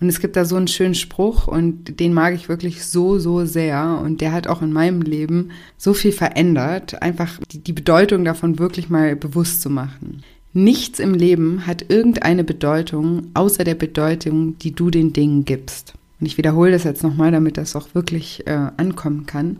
Und 0.00 0.08
es 0.08 0.20
gibt 0.20 0.34
da 0.34 0.44
so 0.44 0.56
einen 0.56 0.66
schönen 0.66 0.94
Spruch 0.94 1.46
und 1.46 2.00
den 2.00 2.14
mag 2.14 2.34
ich 2.34 2.48
wirklich 2.48 2.84
so, 2.84 3.18
so 3.18 3.44
sehr. 3.44 4.00
Und 4.02 4.20
der 4.20 4.32
hat 4.32 4.48
auch 4.48 4.62
in 4.62 4.72
meinem 4.72 5.02
Leben 5.02 5.50
so 5.76 5.92
viel 5.94 6.12
verändert, 6.12 7.02
einfach 7.02 7.38
die, 7.52 7.62
die 7.62 7.74
Bedeutung 7.74 8.24
davon 8.24 8.58
wirklich 8.58 8.88
mal 8.88 9.14
bewusst 9.14 9.62
zu 9.62 9.70
machen. 9.70 10.22
Nichts 10.52 10.98
im 10.98 11.14
Leben 11.14 11.66
hat 11.66 11.86
irgendeine 11.88 12.42
Bedeutung 12.42 13.28
außer 13.34 13.62
der 13.62 13.76
Bedeutung, 13.76 14.58
die 14.58 14.72
du 14.72 14.90
den 14.90 15.12
Dingen 15.12 15.44
gibst. 15.44 15.94
Und 16.20 16.26
ich 16.26 16.38
wiederhole 16.38 16.72
das 16.72 16.84
jetzt 16.84 17.02
nochmal, 17.02 17.30
damit 17.30 17.56
das 17.56 17.76
auch 17.76 17.94
wirklich 17.94 18.46
äh, 18.46 18.70
ankommen 18.76 19.26
kann. 19.26 19.58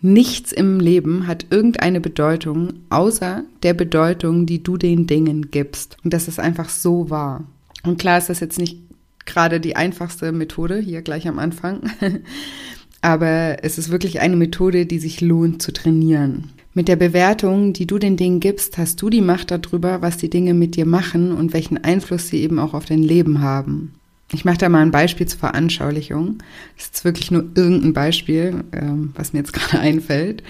Nichts 0.00 0.52
im 0.52 0.78
Leben 0.78 1.26
hat 1.26 1.46
irgendeine 1.50 2.00
Bedeutung 2.00 2.74
außer 2.90 3.42
der 3.62 3.74
Bedeutung, 3.74 4.46
die 4.46 4.62
du 4.62 4.76
den 4.76 5.06
Dingen 5.06 5.50
gibst. 5.50 5.96
Und 6.04 6.12
das 6.12 6.28
ist 6.28 6.38
einfach 6.38 6.68
so 6.68 7.10
wahr. 7.10 7.44
Und 7.82 7.98
klar 7.98 8.18
ist 8.18 8.28
das 8.28 8.40
jetzt 8.40 8.58
nicht 8.58 8.78
gerade 9.26 9.60
die 9.60 9.76
einfachste 9.76 10.30
Methode, 10.30 10.78
hier 10.78 11.02
gleich 11.02 11.26
am 11.26 11.38
Anfang. 11.38 11.90
Aber 13.00 13.64
es 13.64 13.78
ist 13.78 13.90
wirklich 13.90 14.20
eine 14.20 14.36
Methode, 14.36 14.86
die 14.86 14.98
sich 14.98 15.20
lohnt 15.20 15.62
zu 15.62 15.72
trainieren. 15.72 16.50
Mit 16.78 16.86
der 16.86 16.94
Bewertung, 16.94 17.72
die 17.72 17.88
du 17.88 17.98
den 17.98 18.16
Dingen 18.16 18.38
gibst, 18.38 18.78
hast 18.78 19.02
du 19.02 19.10
die 19.10 19.20
Macht 19.20 19.50
darüber, 19.50 20.00
was 20.00 20.16
die 20.16 20.30
Dinge 20.30 20.54
mit 20.54 20.76
dir 20.76 20.86
machen 20.86 21.32
und 21.32 21.52
welchen 21.52 21.82
Einfluss 21.82 22.28
sie 22.28 22.40
eben 22.40 22.60
auch 22.60 22.72
auf 22.72 22.84
dein 22.84 23.02
Leben 23.02 23.40
haben. 23.40 23.94
Ich 24.32 24.44
mache 24.44 24.58
da 24.58 24.68
mal 24.68 24.82
ein 24.82 24.92
Beispiel 24.92 25.26
zur 25.26 25.40
Veranschaulichung. 25.40 26.38
Das 26.76 26.90
ist 26.94 27.04
wirklich 27.04 27.32
nur 27.32 27.46
irgendein 27.56 27.94
Beispiel, 27.94 28.62
ähm, 28.70 29.10
was 29.16 29.32
mir 29.32 29.40
jetzt 29.40 29.52
gerade 29.54 29.80
einfällt. 29.80 30.44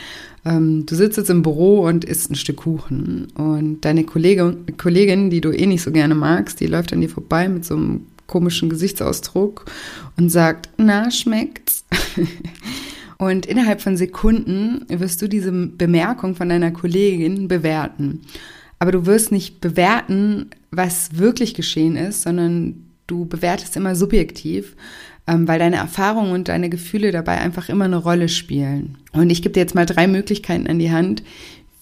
Ähm, 0.44 0.84
du 0.84 0.96
sitzt 0.96 1.16
jetzt 1.16 1.30
im 1.30 1.40
Büro 1.40 1.86
und 1.86 2.04
isst 2.04 2.30
ein 2.30 2.34
Stück 2.34 2.56
Kuchen 2.58 3.28
und 3.34 3.80
deine 3.86 4.04
Kollege, 4.04 4.54
Kollegin, 4.76 5.30
die 5.30 5.40
du 5.40 5.50
eh 5.50 5.64
nicht 5.64 5.80
so 5.80 5.92
gerne 5.92 6.14
magst, 6.14 6.60
die 6.60 6.66
läuft 6.66 6.92
an 6.92 7.00
dir 7.00 7.08
vorbei 7.08 7.48
mit 7.48 7.64
so 7.64 7.74
einem 7.74 8.02
komischen 8.26 8.68
Gesichtsausdruck 8.68 9.64
und 10.18 10.28
sagt, 10.28 10.68
na, 10.76 11.10
schmeckt's? 11.10 11.86
und 13.18 13.46
innerhalb 13.46 13.80
von 13.80 13.96
Sekunden 13.96 14.86
wirst 14.88 15.20
du 15.20 15.28
diese 15.28 15.50
Bemerkung 15.50 16.36
von 16.36 16.48
deiner 16.48 16.70
Kollegin 16.70 17.48
bewerten. 17.48 18.20
Aber 18.78 18.92
du 18.92 19.06
wirst 19.06 19.32
nicht 19.32 19.60
bewerten, 19.60 20.50
was 20.70 21.18
wirklich 21.18 21.54
geschehen 21.54 21.96
ist, 21.96 22.22
sondern 22.22 22.86
du 23.08 23.26
bewertest 23.26 23.76
immer 23.76 23.96
subjektiv, 23.96 24.76
ähm, 25.26 25.48
weil 25.48 25.58
deine 25.58 25.76
Erfahrungen 25.76 26.32
und 26.32 26.48
deine 26.48 26.70
Gefühle 26.70 27.10
dabei 27.10 27.38
einfach 27.38 27.68
immer 27.68 27.86
eine 27.86 27.96
Rolle 27.96 28.28
spielen. 28.28 28.98
Und 29.12 29.30
ich 29.30 29.42
gebe 29.42 29.52
dir 29.52 29.60
jetzt 29.60 29.74
mal 29.74 29.86
drei 29.86 30.06
Möglichkeiten 30.06 30.68
an 30.68 30.78
die 30.78 30.92
Hand, 30.92 31.24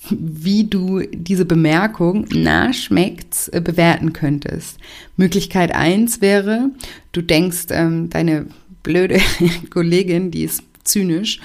wie 0.08 0.64
du 0.64 1.00
diese 1.00 1.44
Bemerkung, 1.44 2.26
na, 2.32 2.72
schmeckt's, 2.72 3.48
äh, 3.48 3.60
bewerten 3.60 4.12
könntest. 4.12 4.78
Möglichkeit 5.16 5.74
eins 5.74 6.20
wäre, 6.20 6.70
du 7.12 7.20
denkst, 7.22 7.66
ähm, 7.70 8.08
deine 8.08 8.46
blöde 8.82 9.18
Kollegin, 9.70 10.30
die 10.30 10.44
ist 10.44 10.65
zynisch 10.86 11.40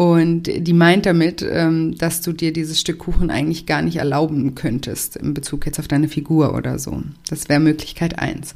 und 0.00 0.44
die 0.44 0.72
meint 0.72 1.04
damit, 1.04 1.42
ähm, 1.42 1.94
dass 1.98 2.22
du 2.22 2.32
dir 2.32 2.54
dieses 2.54 2.80
Stück 2.80 3.00
Kuchen 3.00 3.30
eigentlich 3.30 3.66
gar 3.66 3.82
nicht 3.82 3.96
erlauben 3.96 4.54
könntest 4.54 5.16
in 5.16 5.34
Bezug 5.34 5.66
jetzt 5.66 5.78
auf 5.78 5.88
deine 5.88 6.08
Figur 6.08 6.54
oder 6.54 6.78
so. 6.78 7.02
Das 7.28 7.50
wäre 7.50 7.60
Möglichkeit 7.60 8.18
eins. 8.18 8.54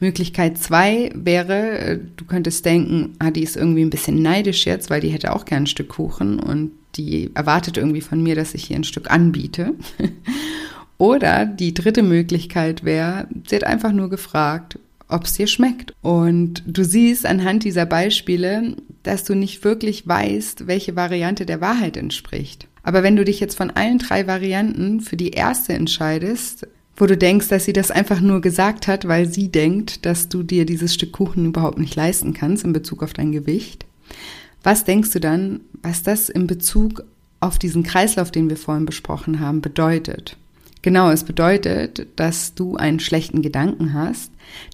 Möglichkeit 0.00 0.56
zwei 0.56 1.10
wäre, 1.14 1.78
äh, 1.78 1.98
du 2.16 2.24
könntest 2.24 2.64
denken, 2.64 3.12
ah, 3.18 3.30
die 3.30 3.42
ist 3.42 3.58
irgendwie 3.58 3.82
ein 3.82 3.90
bisschen 3.90 4.22
neidisch 4.22 4.64
jetzt, 4.64 4.88
weil 4.88 5.02
die 5.02 5.10
hätte 5.10 5.34
auch 5.34 5.44
gern 5.44 5.64
ein 5.64 5.66
Stück 5.66 5.90
Kuchen 5.90 6.40
und 6.40 6.70
die 6.94 7.30
erwartet 7.34 7.76
irgendwie 7.76 8.00
von 8.00 8.22
mir, 8.22 8.34
dass 8.34 8.54
ich 8.54 8.64
hier 8.64 8.76
ein 8.76 8.84
Stück 8.84 9.10
anbiete. 9.10 9.74
Oder 10.96 11.44
die 11.44 11.74
dritte 11.74 12.02
Möglichkeit 12.02 12.84
wäre, 12.84 13.28
sie 13.46 13.56
hat 13.56 13.64
einfach 13.64 13.92
nur 13.92 14.08
gefragt, 14.08 14.78
ob 15.08 15.24
es 15.24 15.34
dir 15.34 15.46
schmeckt. 15.46 15.92
Und 16.02 16.62
du 16.66 16.84
siehst 16.84 17.26
anhand 17.26 17.64
dieser 17.64 17.86
Beispiele, 17.86 18.76
dass 19.02 19.24
du 19.24 19.34
nicht 19.34 19.64
wirklich 19.64 20.06
weißt, 20.06 20.66
welche 20.66 20.96
Variante 20.96 21.46
der 21.46 21.60
Wahrheit 21.60 21.96
entspricht. 21.96 22.68
Aber 22.82 23.02
wenn 23.02 23.16
du 23.16 23.24
dich 23.24 23.40
jetzt 23.40 23.56
von 23.56 23.70
allen 23.70 23.98
drei 23.98 24.26
Varianten 24.26 25.00
für 25.00 25.16
die 25.16 25.30
erste 25.30 25.72
entscheidest, 25.72 26.66
wo 26.96 27.06
du 27.06 27.16
denkst, 27.16 27.48
dass 27.48 27.64
sie 27.64 27.72
das 27.72 27.90
einfach 27.90 28.20
nur 28.20 28.40
gesagt 28.40 28.88
hat, 28.88 29.06
weil 29.06 29.26
sie 29.26 29.48
denkt, 29.48 30.06
dass 30.06 30.28
du 30.28 30.42
dir 30.42 30.64
dieses 30.64 30.94
Stück 30.94 31.12
Kuchen 31.12 31.46
überhaupt 31.46 31.78
nicht 31.78 31.94
leisten 31.94 32.32
kannst 32.32 32.64
in 32.64 32.72
Bezug 32.72 33.02
auf 33.02 33.12
dein 33.12 33.32
Gewicht, 33.32 33.84
was 34.62 34.84
denkst 34.84 35.10
du 35.10 35.20
dann, 35.20 35.60
was 35.82 36.02
das 36.02 36.28
in 36.28 36.46
Bezug 36.46 37.04
auf 37.40 37.58
diesen 37.58 37.82
Kreislauf, 37.82 38.30
den 38.30 38.48
wir 38.48 38.56
vorhin 38.56 38.86
besprochen 38.86 39.40
haben, 39.40 39.60
bedeutet? 39.60 40.36
Genau, 40.82 41.10
es 41.10 41.24
bedeutet, 41.24 42.06
dass 42.16 42.54
du 42.54 42.76
einen 42.76 43.00
schlechten 43.00 43.42
Gedanken 43.42 43.92
hast, 43.92 44.30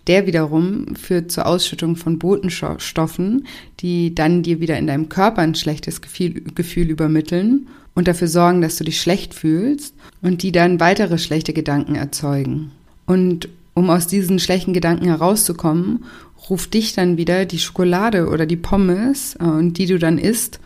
der 0.07 0.27
wiederum 0.27 0.95
führt 0.95 1.33
zur 1.33 1.47
Ausschüttung 1.47 1.97
von 1.97 2.19
Botenstoffen, 2.19 3.47
die 3.81 4.15
dann 4.15 4.43
dir 4.43 4.61
wieder 4.61 4.79
in 4.79 4.87
deinem 4.87 5.09
Körper 5.09 5.43
ein 5.43 5.55
schlechtes 5.55 6.03
Gefühl, 6.03 6.43
Gefühl 6.55 6.91
übermitteln 6.91 7.69
und 7.95 8.09
dafür 8.09 8.29
sorgen, 8.29 8.61
dass 8.61 8.77
du 8.77 8.85
dich 8.85 9.01
schlecht 9.01 9.33
fühlst 9.33 9.95
und 10.21 10.43
die 10.43 10.53
dann 10.53 10.81
weitere 10.81 11.19
schlechte 11.19 11.53
Gedanken 11.53 11.95
erzeugen. 11.95 12.73
Und 13.07 13.49
um 13.75 13.89
aus 13.91 14.07
diesen 14.07 14.39
schlechten 14.39 14.75
Gedanken 14.75 15.07
herauszukommen, 15.07 16.05
ruft 16.51 16.75
dich 16.75 16.95
dann 16.95 17.17
wieder 17.17 17.47
die 17.47 17.59
Schokolade 17.59 18.29
oder 18.29 18.47
die 18.47 18.57
Pommes 18.57 19.37
äh, 19.39 19.45
und 19.45 19.79
die 19.79 19.87
du 19.87 19.99
dann 19.99 20.19
isst, 20.19 20.61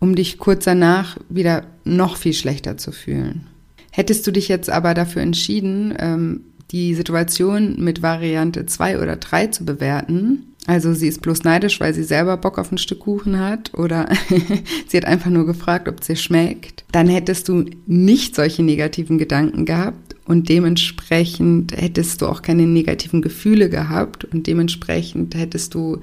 um 0.00 0.14
dich 0.14 0.38
kurz 0.38 0.64
danach 0.64 1.16
wieder 1.28 1.64
noch 1.84 2.16
viel 2.16 2.32
schlechter 2.32 2.76
zu 2.76 2.92
fühlen. 2.92 3.46
Hättest 3.90 4.26
du 4.26 4.30
dich 4.30 4.48
jetzt 4.48 4.70
aber 4.70 4.94
dafür 4.94 5.22
entschieden, 5.22 5.94
ähm, 5.98 6.40
die 6.70 6.94
Situation 6.94 7.82
mit 7.82 8.02
Variante 8.02 8.66
2 8.66 9.00
oder 9.00 9.16
3 9.16 9.46
zu 9.48 9.64
bewerten, 9.64 10.48
also 10.68 10.92
sie 10.92 11.08
ist 11.08 11.22
bloß 11.22 11.44
neidisch, 11.44 11.80
weil 11.80 11.94
sie 11.94 12.04
selber 12.04 12.36
Bock 12.36 12.58
auf 12.58 12.70
ein 12.70 12.76
Stück 12.76 12.98
Kuchen 12.98 13.40
hat 13.40 13.72
oder 13.72 14.06
sie 14.86 14.98
hat 14.98 15.06
einfach 15.06 15.30
nur 15.30 15.46
gefragt, 15.46 15.88
ob 15.88 16.00
es 16.02 16.10
ihr 16.10 16.16
schmeckt, 16.16 16.84
dann 16.92 17.08
hättest 17.08 17.48
du 17.48 17.64
nicht 17.86 18.34
solche 18.34 18.62
negativen 18.62 19.16
Gedanken 19.16 19.64
gehabt 19.64 20.14
und 20.26 20.50
dementsprechend 20.50 21.72
hättest 21.74 22.20
du 22.20 22.26
auch 22.26 22.42
keine 22.42 22.66
negativen 22.66 23.22
Gefühle 23.22 23.70
gehabt 23.70 24.26
und 24.26 24.46
dementsprechend 24.46 25.34
hättest 25.34 25.72
du 25.72 26.02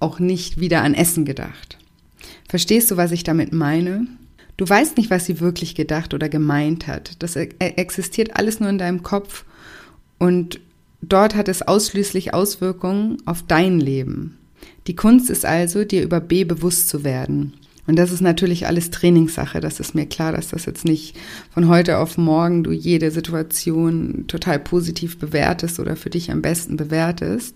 auch 0.00 0.18
nicht 0.18 0.60
wieder 0.60 0.82
an 0.82 0.92
Essen 0.92 1.24
gedacht. 1.24 1.78
Verstehst 2.46 2.90
du, 2.90 2.98
was 2.98 3.10
ich 3.10 3.24
damit 3.24 3.54
meine? 3.54 4.06
Du 4.56 4.68
weißt 4.68 4.96
nicht, 4.96 5.10
was 5.10 5.26
sie 5.26 5.40
wirklich 5.40 5.74
gedacht 5.74 6.14
oder 6.14 6.28
gemeint 6.28 6.86
hat. 6.86 7.22
Das 7.22 7.36
e-, 7.36 7.48
existiert 7.58 8.36
alles 8.36 8.60
nur 8.60 8.70
in 8.70 8.78
deinem 8.78 9.02
Kopf 9.02 9.44
und 10.18 10.60
dort 11.02 11.34
hat 11.34 11.48
es 11.48 11.62
ausschließlich 11.62 12.34
Auswirkungen 12.34 13.18
auf 13.26 13.42
dein 13.46 13.80
Leben. 13.80 14.38
Die 14.86 14.96
Kunst 14.96 15.30
ist 15.30 15.44
also, 15.44 15.84
dir 15.84 16.02
über 16.02 16.20
B 16.20 16.44
bewusst 16.44 16.88
zu 16.88 17.04
werden. 17.04 17.54
Und 17.86 17.98
das 17.98 18.12
ist 18.12 18.22
natürlich 18.22 18.66
alles 18.66 18.90
Trainingssache. 18.90 19.60
Das 19.60 19.78
ist 19.78 19.94
mir 19.94 20.06
klar, 20.06 20.32
dass 20.32 20.48
das 20.48 20.64
jetzt 20.64 20.86
nicht 20.86 21.16
von 21.50 21.68
heute 21.68 21.98
auf 21.98 22.16
morgen 22.16 22.64
du 22.64 22.72
jede 22.72 23.10
Situation 23.10 24.24
total 24.26 24.58
positiv 24.58 25.18
bewertest 25.18 25.80
oder 25.80 25.96
für 25.96 26.10
dich 26.10 26.30
am 26.30 26.40
besten 26.40 26.76
bewertest. 26.76 27.54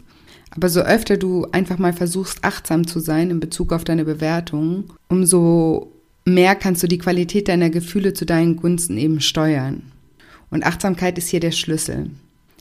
Aber 0.50 0.68
so 0.68 0.80
öfter 0.80 1.16
du 1.16 1.46
einfach 1.52 1.78
mal 1.78 1.92
versuchst, 1.92 2.44
achtsam 2.44 2.86
zu 2.86 3.00
sein 3.00 3.30
in 3.30 3.40
Bezug 3.40 3.72
auf 3.72 3.84
deine 3.84 4.04
Bewertung, 4.04 4.84
umso 5.08 5.92
mehr 6.28 6.54
kannst 6.54 6.82
du 6.82 6.86
die 6.86 6.98
Qualität 6.98 7.48
deiner 7.48 7.70
Gefühle 7.70 8.14
zu 8.14 8.24
deinen 8.24 8.56
Gunsten 8.56 8.96
eben 8.96 9.20
steuern. 9.20 9.82
Und 10.50 10.64
Achtsamkeit 10.64 11.18
ist 11.18 11.28
hier 11.28 11.40
der 11.40 11.52
Schlüssel. 11.52 12.10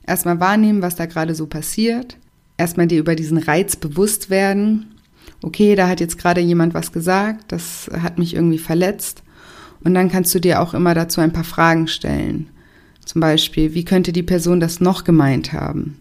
Erstmal 0.05 0.39
wahrnehmen, 0.39 0.81
was 0.81 0.95
da 0.95 1.05
gerade 1.05 1.35
so 1.35 1.47
passiert. 1.47 2.17
Erstmal 2.57 2.87
dir 2.87 2.99
über 2.99 3.15
diesen 3.15 3.37
Reiz 3.37 3.75
bewusst 3.75 4.29
werden. 4.29 4.87
Okay, 5.41 5.75
da 5.75 5.87
hat 5.87 5.99
jetzt 5.99 6.17
gerade 6.17 6.41
jemand 6.41 6.73
was 6.73 6.91
gesagt, 6.91 7.51
das 7.51 7.89
hat 8.01 8.17
mich 8.17 8.33
irgendwie 8.33 8.57
verletzt. 8.57 9.23
Und 9.83 9.93
dann 9.93 10.09
kannst 10.09 10.33
du 10.33 10.39
dir 10.39 10.61
auch 10.61 10.73
immer 10.73 10.93
dazu 10.93 11.21
ein 11.21 11.33
paar 11.33 11.43
Fragen 11.43 11.87
stellen. 11.87 12.49
Zum 13.05 13.21
Beispiel, 13.21 13.73
wie 13.73 13.85
könnte 13.85 14.11
die 14.11 14.23
Person 14.23 14.59
das 14.59 14.79
noch 14.79 15.03
gemeint 15.03 15.53
haben? 15.53 15.97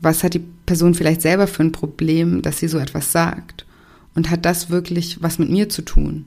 Was 0.00 0.24
hat 0.24 0.34
die 0.34 0.42
Person 0.66 0.94
vielleicht 0.94 1.22
selber 1.22 1.46
für 1.46 1.62
ein 1.62 1.72
Problem, 1.72 2.42
dass 2.42 2.58
sie 2.58 2.68
so 2.68 2.78
etwas 2.78 3.12
sagt? 3.12 3.66
Und 4.14 4.30
hat 4.30 4.44
das 4.44 4.70
wirklich 4.70 5.22
was 5.22 5.38
mit 5.38 5.50
mir 5.50 5.68
zu 5.68 5.82
tun? 5.82 6.26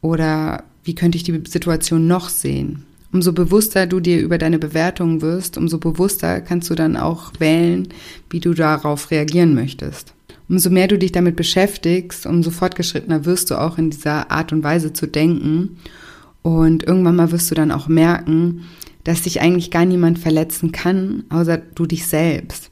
Oder 0.00 0.64
wie 0.84 0.94
könnte 0.94 1.16
ich 1.16 1.24
die 1.24 1.42
Situation 1.46 2.06
noch 2.06 2.28
sehen? 2.28 2.84
Umso 3.12 3.32
bewusster 3.32 3.86
du 3.86 3.98
dir 3.98 4.20
über 4.20 4.38
deine 4.38 4.58
Bewertungen 4.58 5.20
wirst, 5.20 5.58
umso 5.58 5.78
bewusster 5.78 6.40
kannst 6.40 6.70
du 6.70 6.74
dann 6.74 6.96
auch 6.96 7.32
wählen, 7.38 7.88
wie 8.30 8.40
du 8.40 8.54
darauf 8.54 9.10
reagieren 9.10 9.54
möchtest. 9.54 10.14
Umso 10.48 10.70
mehr 10.70 10.88
du 10.88 10.98
dich 10.98 11.12
damit 11.12 11.36
beschäftigst, 11.36 12.26
umso 12.26 12.50
fortgeschrittener 12.50 13.24
wirst 13.24 13.50
du 13.50 13.60
auch 13.60 13.78
in 13.78 13.90
dieser 13.90 14.30
Art 14.30 14.52
und 14.52 14.62
Weise 14.62 14.92
zu 14.92 15.06
denken. 15.06 15.78
Und 16.42 16.84
irgendwann 16.84 17.16
mal 17.16 17.32
wirst 17.32 17.50
du 17.50 17.54
dann 17.54 17.72
auch 17.72 17.88
merken, 17.88 18.62
dass 19.04 19.22
dich 19.22 19.40
eigentlich 19.40 19.70
gar 19.70 19.84
niemand 19.84 20.18
verletzen 20.18 20.72
kann, 20.72 21.24
außer 21.30 21.58
du 21.58 21.86
dich 21.86 22.06
selbst. 22.06 22.70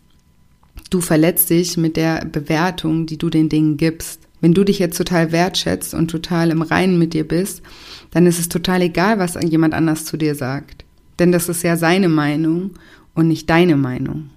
Du 0.90 1.00
verletzt 1.00 1.50
dich 1.50 1.76
mit 1.76 1.96
der 1.96 2.24
Bewertung, 2.24 3.06
die 3.06 3.18
du 3.18 3.28
den 3.28 3.48
Dingen 3.48 3.76
gibst. 3.76 4.17
Wenn 4.40 4.54
du 4.54 4.64
dich 4.64 4.78
jetzt 4.78 4.96
total 4.96 5.32
wertschätzt 5.32 5.94
und 5.94 6.08
total 6.08 6.50
im 6.50 6.62
Reinen 6.62 6.98
mit 6.98 7.14
dir 7.14 7.26
bist, 7.26 7.62
dann 8.10 8.26
ist 8.26 8.38
es 8.38 8.48
total 8.48 8.82
egal, 8.82 9.18
was 9.18 9.38
jemand 9.42 9.74
anders 9.74 10.04
zu 10.04 10.16
dir 10.16 10.34
sagt. 10.34 10.84
Denn 11.18 11.32
das 11.32 11.48
ist 11.48 11.62
ja 11.62 11.76
seine 11.76 12.08
Meinung 12.08 12.70
und 13.14 13.28
nicht 13.28 13.50
deine 13.50 13.76
Meinung. 13.76 14.30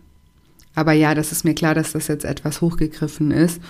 Aber 0.73 0.93
ja, 0.93 1.13
das 1.13 1.31
ist 1.31 1.43
mir 1.43 1.53
klar, 1.53 1.75
dass 1.75 1.91
das 1.91 2.07
jetzt 2.07 2.25
etwas 2.25 2.61
hochgegriffen 2.61 3.31
ist 3.31 3.61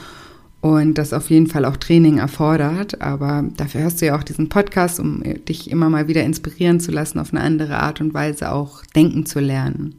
und 0.61 0.97
das 0.97 1.13
auf 1.13 1.29
jeden 1.29 1.47
Fall 1.47 1.65
auch 1.65 1.77
Training 1.77 2.19
erfordert. 2.19 3.01
Aber 3.01 3.43
dafür 3.57 3.83
hast 3.83 4.01
du 4.01 4.05
ja 4.05 4.17
auch 4.17 4.23
diesen 4.23 4.49
Podcast, 4.49 4.99
um 4.99 5.23
dich 5.47 5.69
immer 5.69 5.89
mal 5.89 6.07
wieder 6.07 6.23
inspirieren 6.23 6.79
zu 6.79 6.91
lassen, 6.91 7.19
auf 7.19 7.33
eine 7.33 7.41
andere 7.41 7.79
Art 7.79 7.99
und 7.99 8.13
Weise 8.13 8.51
auch 8.51 8.85
denken 8.95 9.25
zu 9.25 9.39
lernen. 9.39 9.95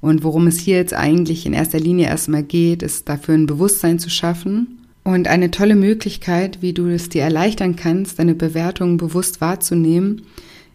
Und 0.00 0.24
worum 0.24 0.46
es 0.46 0.58
hier 0.58 0.76
jetzt 0.76 0.94
eigentlich 0.94 1.46
in 1.46 1.52
erster 1.52 1.78
Linie 1.78 2.06
erstmal 2.06 2.42
geht, 2.42 2.82
ist 2.82 3.08
dafür 3.08 3.34
ein 3.34 3.46
Bewusstsein 3.46 3.98
zu 3.98 4.10
schaffen. 4.10 4.78
Und 5.04 5.26
eine 5.26 5.50
tolle 5.50 5.74
Möglichkeit, 5.74 6.62
wie 6.62 6.72
du 6.72 6.86
es 6.88 7.08
dir 7.08 7.22
erleichtern 7.22 7.74
kannst, 7.76 8.18
deine 8.18 8.34
Bewertungen 8.34 8.98
bewusst 8.98 9.40
wahrzunehmen, 9.40 10.22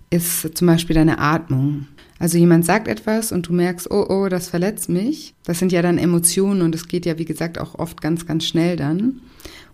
ist 0.10 0.58
zum 0.58 0.68
Beispiel 0.68 0.96
deine 0.96 1.20
Atmung. 1.20 1.88
Also 2.20 2.38
jemand 2.38 2.66
sagt 2.66 2.88
etwas 2.88 3.32
und 3.32 3.48
du 3.48 3.54
merkst, 3.54 3.90
oh, 3.92 4.06
oh, 4.10 4.28
das 4.28 4.50
verletzt 4.50 4.90
mich. 4.90 5.34
Das 5.46 5.60
sind 5.60 5.72
ja 5.72 5.82
dann 5.82 5.98
Emotionen 5.98 6.62
und 6.62 6.74
es 6.74 6.88
geht 6.88 7.06
ja, 7.06 7.18
wie 7.18 7.26
gesagt, 7.26 7.60
auch 7.60 7.76
oft 7.76 8.02
ganz, 8.02 8.26
ganz 8.26 8.46
schnell 8.46 8.76
dann. 8.76 9.22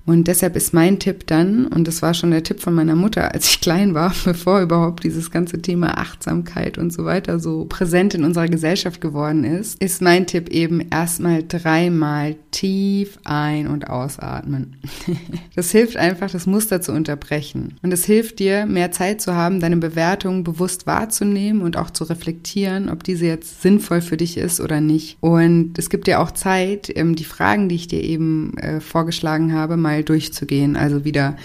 Und 0.06 0.28
deshalb 0.28 0.56
ist 0.56 0.74
mein 0.74 1.00
Tipp 1.00 1.28
dann, 1.28 1.68
und 1.68 1.88
das 1.88 2.02
war 2.02 2.14
schon 2.14 2.32
der 2.32 2.44
Tipp 2.44 2.60
von 2.60 2.74
meiner 2.74 2.96
Mutter, 2.96 3.34
als 3.34 3.50
ich 3.50 3.62
klein 3.62 3.94
war, 3.94 4.14
bevor 4.26 4.62
überhaupt 4.62 5.04
dieses 5.04 5.32
ganze 5.32 5.62
Thema 5.62 5.98
Achtsamkeit 5.98 6.78
und 6.78 6.92
so 6.92 7.06
weiter 7.06 7.40
so 7.40 7.66
präsent 7.66 8.14
in 8.14 8.24
unserer 8.24 8.48
Gesellschaft 8.48 9.00
geworden 9.00 9.44
ist, 9.46 9.82
ist 9.82 10.02
mein 10.02 10.28
Tipp 10.28 10.50
eben 10.50 10.82
erstmal 10.90 11.44
dreimal 11.48 12.36
tief 12.52 13.18
ein- 13.24 13.68
und 13.68 13.90
ausatmen. 13.90 14.78
Das 15.56 15.72
hilft 15.72 15.98
einfach, 15.98 16.32
das 16.32 16.48
Muster 16.48 16.82
zu 16.82 16.92
unterbrechen. 16.94 17.76
Und 17.84 17.94
es 17.94 18.06
hilft 18.06 18.40
dir, 18.40 18.66
mehr 18.66 18.92
Zeit 18.92 19.22
zu 19.22 19.36
haben, 19.36 19.60
deine 19.60 19.78
Bewertung 19.78 20.44
bewusst 20.44 20.88
wahrzunehmen 20.88 21.62
und 21.62 21.78
auch 21.78 21.92
zu 21.92 22.06
reflektieren, 22.06 22.90
ob 22.90 23.04
diese 23.04 23.28
jetzt 23.28 23.62
sinnvoll 23.62 24.02
für 24.02 24.18
dich 24.18 24.38
ist 24.38 24.60
oder 24.60 24.82
nicht. 24.82 25.18
Und 25.22 25.78
es 25.78 25.92
gibt 25.92 26.08
dir 26.08 26.20
auch 26.20 26.32
Zeit, 26.32 26.92
ähm, 26.96 27.16
die 27.16 27.24
Fragen, 27.24 27.70
die 27.70 27.76
ich 27.76 27.88
dir 27.88 28.04
eben 28.04 28.58
äh, 28.58 28.80
vorgeschlagen 28.80 29.54
habe, 29.54 29.78
mal 29.78 29.93
mal 29.94 30.04
durchzugehen. 30.04 30.76
Also 30.76 31.06
wieder, 31.06 31.38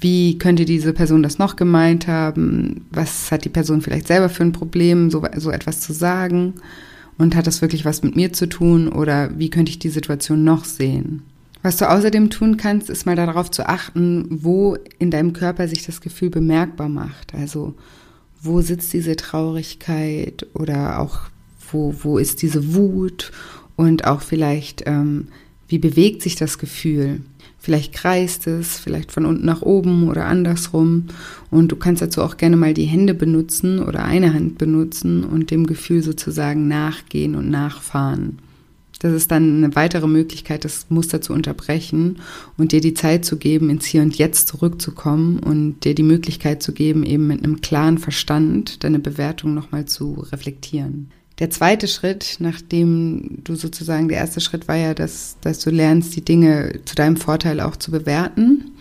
wie 0.00 0.38
könnte 0.38 0.64
diese 0.64 0.92
Person 0.92 1.22
das 1.22 1.38
noch 1.38 1.56
gemeint 1.56 2.06
haben? 2.06 2.86
Was 2.90 3.30
hat 3.30 3.44
die 3.44 3.50
Person 3.50 3.82
vielleicht 3.82 4.06
selber 4.06 4.28
für 4.28 4.42
ein 4.42 4.52
Problem, 4.52 5.10
so, 5.10 5.22
so 5.36 5.50
etwas 5.50 5.80
zu 5.80 5.92
sagen? 5.92 6.54
Und 7.18 7.36
hat 7.36 7.46
das 7.46 7.60
wirklich 7.60 7.84
was 7.84 8.02
mit 8.02 8.16
mir 8.16 8.32
zu 8.32 8.48
tun? 8.48 8.88
Oder 8.88 9.38
wie 9.38 9.50
könnte 9.50 9.70
ich 9.70 9.78
die 9.78 9.90
Situation 9.90 10.42
noch 10.42 10.64
sehen? 10.64 11.22
Was 11.62 11.76
du 11.76 11.90
außerdem 11.90 12.30
tun 12.30 12.56
kannst, 12.56 12.88
ist 12.88 13.04
mal 13.04 13.16
darauf 13.16 13.50
zu 13.50 13.68
achten, 13.68 14.26
wo 14.30 14.78
in 14.98 15.10
deinem 15.10 15.34
Körper 15.34 15.68
sich 15.68 15.84
das 15.84 16.00
Gefühl 16.00 16.30
bemerkbar 16.30 16.88
macht. 16.88 17.34
Also 17.34 17.74
wo 18.40 18.62
sitzt 18.62 18.94
diese 18.94 19.16
Traurigkeit 19.16 20.46
oder 20.54 20.98
auch 20.98 21.18
wo, 21.70 21.94
wo 22.02 22.16
ist 22.16 22.40
diese 22.40 22.74
Wut 22.74 23.32
und 23.76 24.06
auch 24.06 24.22
vielleicht, 24.22 24.84
ähm, 24.86 25.28
wie 25.68 25.78
bewegt 25.78 26.22
sich 26.22 26.36
das 26.36 26.58
Gefühl. 26.58 27.20
Vielleicht 27.62 27.92
kreist 27.92 28.46
es, 28.46 28.78
vielleicht 28.78 29.12
von 29.12 29.26
unten 29.26 29.44
nach 29.44 29.60
oben 29.60 30.08
oder 30.08 30.24
andersrum. 30.24 31.08
Und 31.50 31.70
du 31.70 31.76
kannst 31.76 32.00
dazu 32.00 32.22
auch 32.22 32.38
gerne 32.38 32.56
mal 32.56 32.72
die 32.72 32.84
Hände 32.84 33.12
benutzen 33.12 33.80
oder 33.80 34.04
eine 34.04 34.32
Hand 34.32 34.56
benutzen 34.56 35.24
und 35.24 35.50
dem 35.50 35.66
Gefühl 35.66 36.02
sozusagen 36.02 36.68
nachgehen 36.68 37.34
und 37.34 37.50
nachfahren. 37.50 38.38
Das 39.00 39.12
ist 39.14 39.30
dann 39.30 39.64
eine 39.64 39.74
weitere 39.76 40.06
Möglichkeit, 40.06 40.64
das 40.64 40.86
Muster 40.90 41.22
zu 41.22 41.32
unterbrechen 41.32 42.18
und 42.58 42.72
dir 42.72 42.82
die 42.82 42.94
Zeit 42.94 43.24
zu 43.24 43.38
geben, 43.38 43.70
ins 43.70 43.86
Hier 43.86 44.02
und 44.02 44.16
Jetzt 44.16 44.48
zurückzukommen 44.48 45.38
und 45.38 45.84
dir 45.84 45.94
die 45.94 46.02
Möglichkeit 46.02 46.62
zu 46.62 46.72
geben, 46.72 47.04
eben 47.04 47.26
mit 47.26 47.42
einem 47.42 47.62
klaren 47.62 47.96
Verstand 47.96 48.84
deine 48.84 48.98
Bewertung 48.98 49.54
nochmal 49.54 49.86
zu 49.86 50.26
reflektieren. 50.32 51.10
Der 51.40 51.48
zweite 51.48 51.88
Schritt, 51.88 52.36
nachdem 52.38 53.38
du 53.44 53.54
sozusagen, 53.54 54.08
der 54.08 54.18
erste 54.18 54.42
Schritt 54.42 54.68
war 54.68 54.76
ja, 54.76 54.92
dass, 54.92 55.38
dass 55.40 55.58
du 55.60 55.70
lernst, 55.70 56.14
die 56.14 56.24
Dinge 56.24 56.80
zu 56.84 56.94
deinem 56.94 57.16
Vorteil 57.16 57.60
auch 57.60 57.76
zu 57.76 57.90
bewerten. 57.90 58.72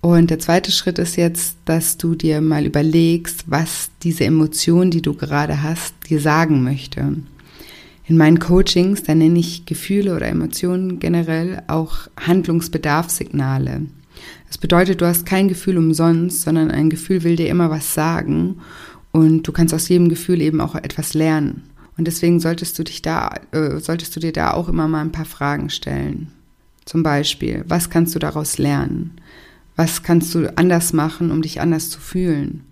Und 0.00 0.30
der 0.30 0.40
zweite 0.40 0.72
Schritt 0.72 0.98
ist 0.98 1.16
jetzt, 1.16 1.56
dass 1.66 1.98
du 1.98 2.16
dir 2.16 2.40
mal 2.40 2.66
überlegst, 2.66 3.44
was 3.46 3.90
diese 4.02 4.24
Emotion, 4.24 4.90
die 4.90 5.02
du 5.02 5.14
gerade 5.14 5.62
hast, 5.62 5.94
dir 6.08 6.20
sagen 6.20 6.64
möchte. 6.64 7.16
In 8.06 8.16
meinen 8.16 8.40
Coachings, 8.40 9.04
da 9.04 9.14
nenne 9.14 9.38
ich 9.38 9.66
Gefühle 9.66 10.16
oder 10.16 10.26
Emotionen 10.26 10.98
generell 10.98 11.62
auch 11.68 12.08
Handlungsbedarfssignale. 12.18 13.82
Das 14.48 14.58
bedeutet, 14.58 15.00
du 15.00 15.06
hast 15.06 15.26
kein 15.26 15.46
Gefühl 15.46 15.78
umsonst, 15.78 16.42
sondern 16.42 16.72
ein 16.72 16.90
Gefühl 16.90 17.22
will 17.22 17.36
dir 17.36 17.48
immer 17.48 17.70
was 17.70 17.94
sagen 17.94 18.56
und 19.12 19.44
du 19.44 19.52
kannst 19.52 19.72
aus 19.74 19.88
jedem 19.88 20.08
Gefühl 20.08 20.40
eben 20.40 20.60
auch 20.60 20.74
etwas 20.74 21.14
lernen. 21.14 21.69
Und 21.96 22.06
deswegen 22.06 22.40
solltest 22.40 22.78
du 22.78 22.84
dich 22.84 23.02
da, 23.02 23.34
äh, 23.52 23.78
solltest 23.78 24.14
du 24.16 24.20
dir 24.20 24.32
da 24.32 24.52
auch 24.52 24.68
immer 24.68 24.88
mal 24.88 25.02
ein 25.02 25.12
paar 25.12 25.24
Fragen 25.24 25.70
stellen. 25.70 26.28
Zum 26.84 27.02
Beispiel, 27.02 27.64
was 27.68 27.90
kannst 27.90 28.14
du 28.14 28.18
daraus 28.18 28.58
lernen? 28.58 29.12
Was 29.76 30.02
kannst 30.02 30.34
du 30.34 30.56
anders 30.56 30.92
machen, 30.92 31.30
um 31.30 31.42
dich 31.42 31.60
anders 31.60 31.90
zu 31.90 32.00
fühlen? 32.00 32.64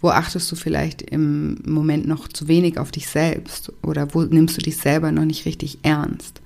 Wo 0.00 0.08
achtest 0.08 0.50
du 0.50 0.56
vielleicht 0.56 1.02
im 1.02 1.58
Moment 1.66 2.06
noch 2.06 2.28
zu 2.28 2.48
wenig 2.48 2.78
auf 2.78 2.90
dich 2.90 3.08
selbst? 3.08 3.72
Oder 3.82 4.14
wo 4.14 4.22
nimmst 4.22 4.56
du 4.56 4.62
dich 4.62 4.78
selber 4.78 5.12
noch 5.12 5.24
nicht 5.24 5.44
richtig 5.44 5.78
ernst? 5.82 6.40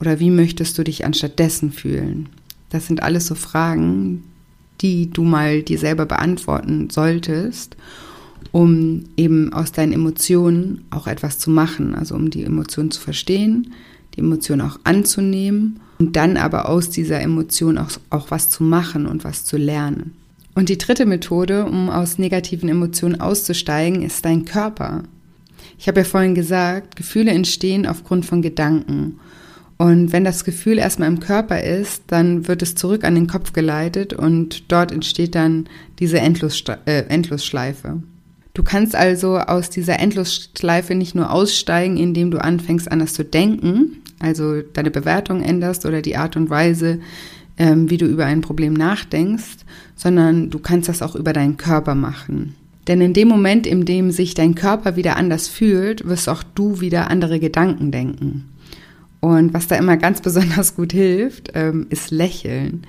Oder 0.00 0.20
wie 0.20 0.30
möchtest 0.30 0.78
du 0.78 0.84
dich 0.84 1.04
anstattdessen 1.04 1.72
fühlen? 1.72 2.28
Das 2.70 2.86
sind 2.86 3.02
alles 3.02 3.26
so 3.26 3.34
Fragen, 3.34 4.24
die 4.80 5.10
du 5.10 5.24
mal 5.24 5.62
dir 5.62 5.78
selber 5.78 6.06
beantworten 6.06 6.90
solltest 6.90 7.76
um 8.52 9.04
eben 9.16 9.52
aus 9.52 9.72
deinen 9.72 9.92
Emotionen 9.92 10.84
auch 10.90 11.06
etwas 11.06 11.38
zu 11.38 11.50
machen, 11.50 11.94
also 11.94 12.14
um 12.14 12.30
die 12.30 12.44
Emotionen 12.44 12.90
zu 12.90 13.00
verstehen, 13.00 13.72
die 14.14 14.20
Emotionen 14.20 14.62
auch 14.62 14.78
anzunehmen 14.84 15.80
und 15.98 16.16
dann 16.16 16.36
aber 16.36 16.68
aus 16.68 16.90
dieser 16.90 17.20
Emotion 17.20 17.78
auch, 17.78 17.90
auch 18.10 18.30
was 18.30 18.48
zu 18.48 18.62
machen 18.62 19.06
und 19.06 19.24
was 19.24 19.44
zu 19.44 19.56
lernen. 19.56 20.14
Und 20.54 20.68
die 20.68 20.78
dritte 20.78 21.04
Methode, 21.04 21.64
um 21.64 21.90
aus 21.90 22.18
negativen 22.18 22.68
Emotionen 22.68 23.20
auszusteigen, 23.20 24.02
ist 24.02 24.24
dein 24.24 24.44
Körper. 24.44 25.02
Ich 25.78 25.88
habe 25.88 26.00
ja 26.00 26.04
vorhin 26.04 26.34
gesagt, 26.34 26.96
Gefühle 26.96 27.32
entstehen 27.32 27.86
aufgrund 27.86 28.24
von 28.24 28.40
Gedanken. 28.40 29.18
Und 29.76 30.12
wenn 30.12 30.22
das 30.22 30.44
Gefühl 30.44 30.78
erstmal 30.78 31.08
im 31.08 31.18
Körper 31.18 31.60
ist, 31.60 32.04
dann 32.06 32.46
wird 32.46 32.62
es 32.62 32.76
zurück 32.76 33.02
an 33.02 33.16
den 33.16 33.26
Kopf 33.26 33.52
geleitet 33.52 34.12
und 34.12 34.70
dort 34.70 34.92
entsteht 34.92 35.34
dann 35.34 35.68
diese 35.98 36.20
Endlosschleife. 36.20 38.02
Du 38.54 38.62
kannst 38.62 38.94
also 38.94 39.38
aus 39.38 39.68
dieser 39.68 39.98
Endlosschleife 39.98 40.94
nicht 40.94 41.16
nur 41.16 41.32
aussteigen, 41.32 41.96
indem 41.96 42.30
du 42.30 42.38
anfängst 42.38 42.90
anders 42.90 43.12
zu 43.12 43.24
denken, 43.24 44.00
also 44.20 44.62
deine 44.62 44.92
Bewertung 44.92 45.42
änderst 45.42 45.84
oder 45.84 46.02
die 46.02 46.16
Art 46.16 46.36
und 46.36 46.50
Weise, 46.50 47.00
ähm, 47.58 47.90
wie 47.90 47.96
du 47.96 48.06
über 48.06 48.26
ein 48.26 48.42
Problem 48.42 48.72
nachdenkst, 48.72 49.64
sondern 49.96 50.50
du 50.50 50.60
kannst 50.60 50.88
das 50.88 51.02
auch 51.02 51.16
über 51.16 51.32
deinen 51.32 51.56
Körper 51.56 51.96
machen. 51.96 52.54
Denn 52.86 53.00
in 53.00 53.12
dem 53.12 53.26
Moment, 53.26 53.66
in 53.66 53.86
dem 53.86 54.12
sich 54.12 54.34
dein 54.34 54.54
Körper 54.54 54.94
wieder 54.94 55.16
anders 55.16 55.48
fühlt, 55.48 56.06
wirst 56.06 56.28
auch 56.28 56.44
du 56.44 56.80
wieder 56.80 57.10
andere 57.10 57.40
Gedanken 57.40 57.90
denken. 57.90 58.50
Und 59.18 59.52
was 59.52 59.66
da 59.66 59.74
immer 59.74 59.96
ganz 59.96 60.20
besonders 60.22 60.76
gut 60.76 60.92
hilft, 60.92 61.50
ähm, 61.54 61.86
ist 61.90 62.12
Lächeln. 62.12 62.86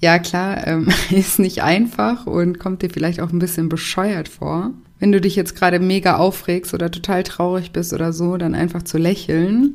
Ja, 0.00 0.18
klar, 0.18 0.66
ähm, 0.66 0.88
ist 1.10 1.38
nicht 1.38 1.62
einfach 1.62 2.26
und 2.26 2.58
kommt 2.58 2.82
dir 2.82 2.90
vielleicht 2.90 3.20
auch 3.20 3.32
ein 3.32 3.38
bisschen 3.38 3.68
bescheuert 3.68 4.28
vor 4.28 4.72
wenn 5.00 5.12
du 5.12 5.20
dich 5.20 5.36
jetzt 5.36 5.54
gerade 5.54 5.78
mega 5.78 6.16
aufregst 6.16 6.74
oder 6.74 6.90
total 6.90 7.22
traurig 7.22 7.72
bist 7.72 7.92
oder 7.92 8.12
so, 8.12 8.36
dann 8.36 8.54
einfach 8.54 8.82
zu 8.82 8.98
lächeln. 8.98 9.74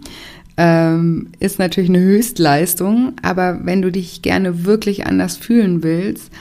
Ähm, 0.56 1.30
ist 1.40 1.58
natürlich 1.58 1.90
eine 1.90 2.02
Höchstleistung, 2.02 3.14
aber 3.22 3.62
wenn 3.64 3.82
du 3.82 3.92
dich 3.92 4.22
gerne 4.22 4.66
wirklich 4.66 5.08
anders 5.08 5.38
fühlen 5.38 5.82
willst, 5.82 6.32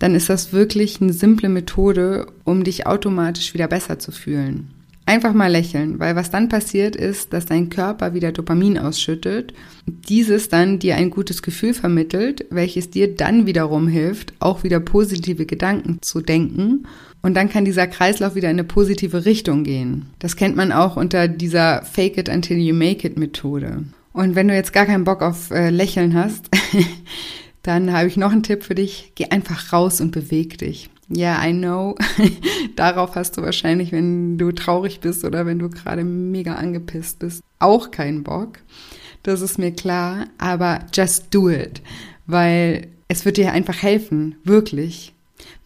dann 0.00 0.14
ist 0.14 0.30
das 0.30 0.52
wirklich 0.52 1.00
eine 1.00 1.12
simple 1.12 1.48
Methode, 1.48 2.26
um 2.44 2.64
dich 2.64 2.86
automatisch 2.86 3.54
wieder 3.54 3.68
besser 3.68 3.98
zu 3.98 4.12
fühlen. 4.12 4.70
Einfach 5.10 5.34
mal 5.34 5.50
lächeln, 5.50 5.98
weil 5.98 6.14
was 6.14 6.30
dann 6.30 6.48
passiert 6.48 6.94
ist, 6.94 7.32
dass 7.32 7.44
dein 7.44 7.68
Körper 7.68 8.14
wieder 8.14 8.30
Dopamin 8.30 8.78
ausschüttet, 8.78 9.52
dieses 9.84 10.48
dann 10.48 10.78
dir 10.78 10.94
ein 10.94 11.10
gutes 11.10 11.42
Gefühl 11.42 11.74
vermittelt, 11.74 12.46
welches 12.50 12.90
dir 12.90 13.12
dann 13.12 13.44
wiederum 13.44 13.88
hilft, 13.88 14.34
auch 14.38 14.62
wieder 14.62 14.78
positive 14.78 15.46
Gedanken 15.46 15.98
zu 16.00 16.20
denken 16.20 16.86
und 17.22 17.34
dann 17.34 17.50
kann 17.50 17.64
dieser 17.64 17.88
Kreislauf 17.88 18.36
wieder 18.36 18.50
in 18.50 18.60
eine 18.60 18.62
positive 18.62 19.24
Richtung 19.24 19.64
gehen. 19.64 20.06
Das 20.20 20.36
kennt 20.36 20.54
man 20.54 20.70
auch 20.70 20.96
unter 20.96 21.26
dieser 21.26 21.82
Fake 21.82 22.16
it 22.16 22.28
until 22.28 22.58
you 22.58 22.72
make 22.72 23.04
it 23.04 23.18
Methode. 23.18 23.82
Und 24.12 24.36
wenn 24.36 24.46
du 24.46 24.54
jetzt 24.54 24.72
gar 24.72 24.86
keinen 24.86 25.02
Bock 25.02 25.22
auf 25.22 25.50
äh, 25.50 25.70
Lächeln 25.70 26.14
hast, 26.14 26.48
dann 27.62 27.92
habe 27.92 28.06
ich 28.06 28.16
noch 28.16 28.30
einen 28.30 28.44
Tipp 28.44 28.62
für 28.62 28.76
dich. 28.76 29.10
Geh 29.16 29.24
einfach 29.24 29.72
raus 29.72 30.00
und 30.00 30.12
beweg 30.12 30.58
dich. 30.58 30.88
Ja, 31.12 31.42
yeah, 31.42 31.48
I 31.48 31.52
know. 31.52 31.96
Darauf 32.76 33.16
hast 33.16 33.36
du 33.36 33.42
wahrscheinlich, 33.42 33.90
wenn 33.90 34.38
du 34.38 34.52
traurig 34.52 35.00
bist 35.00 35.24
oder 35.24 35.44
wenn 35.44 35.58
du 35.58 35.68
gerade 35.68 36.04
mega 36.04 36.54
angepisst 36.54 37.18
bist, 37.18 37.42
auch 37.58 37.90
keinen 37.90 38.22
Bock. 38.22 38.58
Das 39.24 39.40
ist 39.40 39.58
mir 39.58 39.72
klar. 39.72 40.26
Aber 40.38 40.80
just 40.94 41.34
do 41.34 41.50
it. 41.50 41.82
Weil 42.26 42.88
es 43.08 43.24
wird 43.24 43.38
dir 43.38 43.52
einfach 43.52 43.82
helfen. 43.82 44.36
Wirklich. 44.44 45.12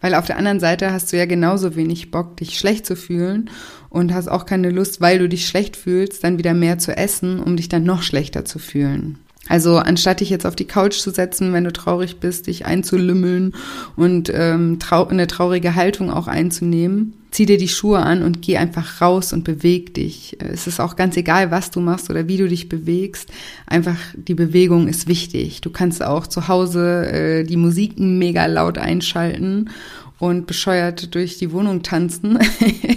Weil 0.01 0.15
auf 0.15 0.25
der 0.25 0.37
anderen 0.37 0.59
Seite 0.59 0.91
hast 0.91 1.13
du 1.13 1.17
ja 1.17 1.25
genauso 1.25 1.75
wenig 1.75 2.09
Bock, 2.09 2.37
dich 2.37 2.57
schlecht 2.57 2.85
zu 2.87 2.95
fühlen 2.95 3.51
und 3.89 4.13
hast 4.13 4.27
auch 4.27 4.45
keine 4.45 4.71
Lust, 4.71 4.99
weil 4.99 5.19
du 5.19 5.29
dich 5.29 5.47
schlecht 5.47 5.77
fühlst, 5.77 6.23
dann 6.23 6.37
wieder 6.37 6.53
mehr 6.53 6.79
zu 6.79 6.97
essen, 6.97 7.39
um 7.39 7.55
dich 7.55 7.69
dann 7.69 7.83
noch 7.83 8.01
schlechter 8.01 8.45
zu 8.45 8.57
fühlen. 8.57 9.19
Also 9.47 9.77
anstatt 9.77 10.21
dich 10.21 10.29
jetzt 10.29 10.45
auf 10.45 10.55
die 10.55 10.65
Couch 10.65 10.97
zu 10.99 11.11
setzen, 11.11 11.53
wenn 11.53 11.63
du 11.63 11.71
traurig 11.71 12.19
bist, 12.19 12.47
dich 12.47 12.65
einzulümmeln 12.65 13.53
und 13.95 14.31
ähm, 14.33 14.79
trau 14.79 15.07
eine 15.07 15.27
traurige 15.27 15.75
Haltung 15.75 16.09
auch 16.09 16.27
einzunehmen, 16.27 17.13
zieh 17.29 17.45
dir 17.45 17.57
die 17.57 17.67
Schuhe 17.67 17.99
an 17.99 18.23
und 18.23 18.41
geh 18.41 18.57
einfach 18.57 19.01
raus 19.01 19.33
und 19.33 19.43
beweg 19.43 19.93
dich. 19.93 20.37
Es 20.39 20.65
ist 20.65 20.79
auch 20.79 20.95
ganz 20.95 21.15
egal, 21.15 21.51
was 21.51 21.69
du 21.69 21.79
machst 21.79 22.09
oder 22.09 22.27
wie 22.27 22.37
du 22.37 22.47
dich 22.47 22.69
bewegst. 22.69 23.29
Einfach 23.67 23.97
die 24.15 24.35
Bewegung 24.35 24.87
ist 24.87 25.07
wichtig. 25.07 25.61
Du 25.61 25.69
kannst 25.69 26.03
auch 26.03 26.25
zu 26.25 26.47
Hause 26.47 27.05
äh, 27.11 27.43
die 27.43 27.57
Musik 27.57 27.99
mega 27.99 28.47
laut 28.47 28.79
einschalten 28.79 29.69
und 30.17 30.47
bescheuert 30.47 31.13
durch 31.13 31.37
die 31.37 31.51
Wohnung 31.51 31.83
tanzen 31.83 32.39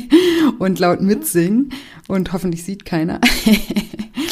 und 0.59 0.79
laut 0.79 1.03
mitsingen 1.03 1.73
und 2.07 2.33
hoffentlich 2.33 2.65
sieht 2.65 2.85
keiner. 2.85 3.21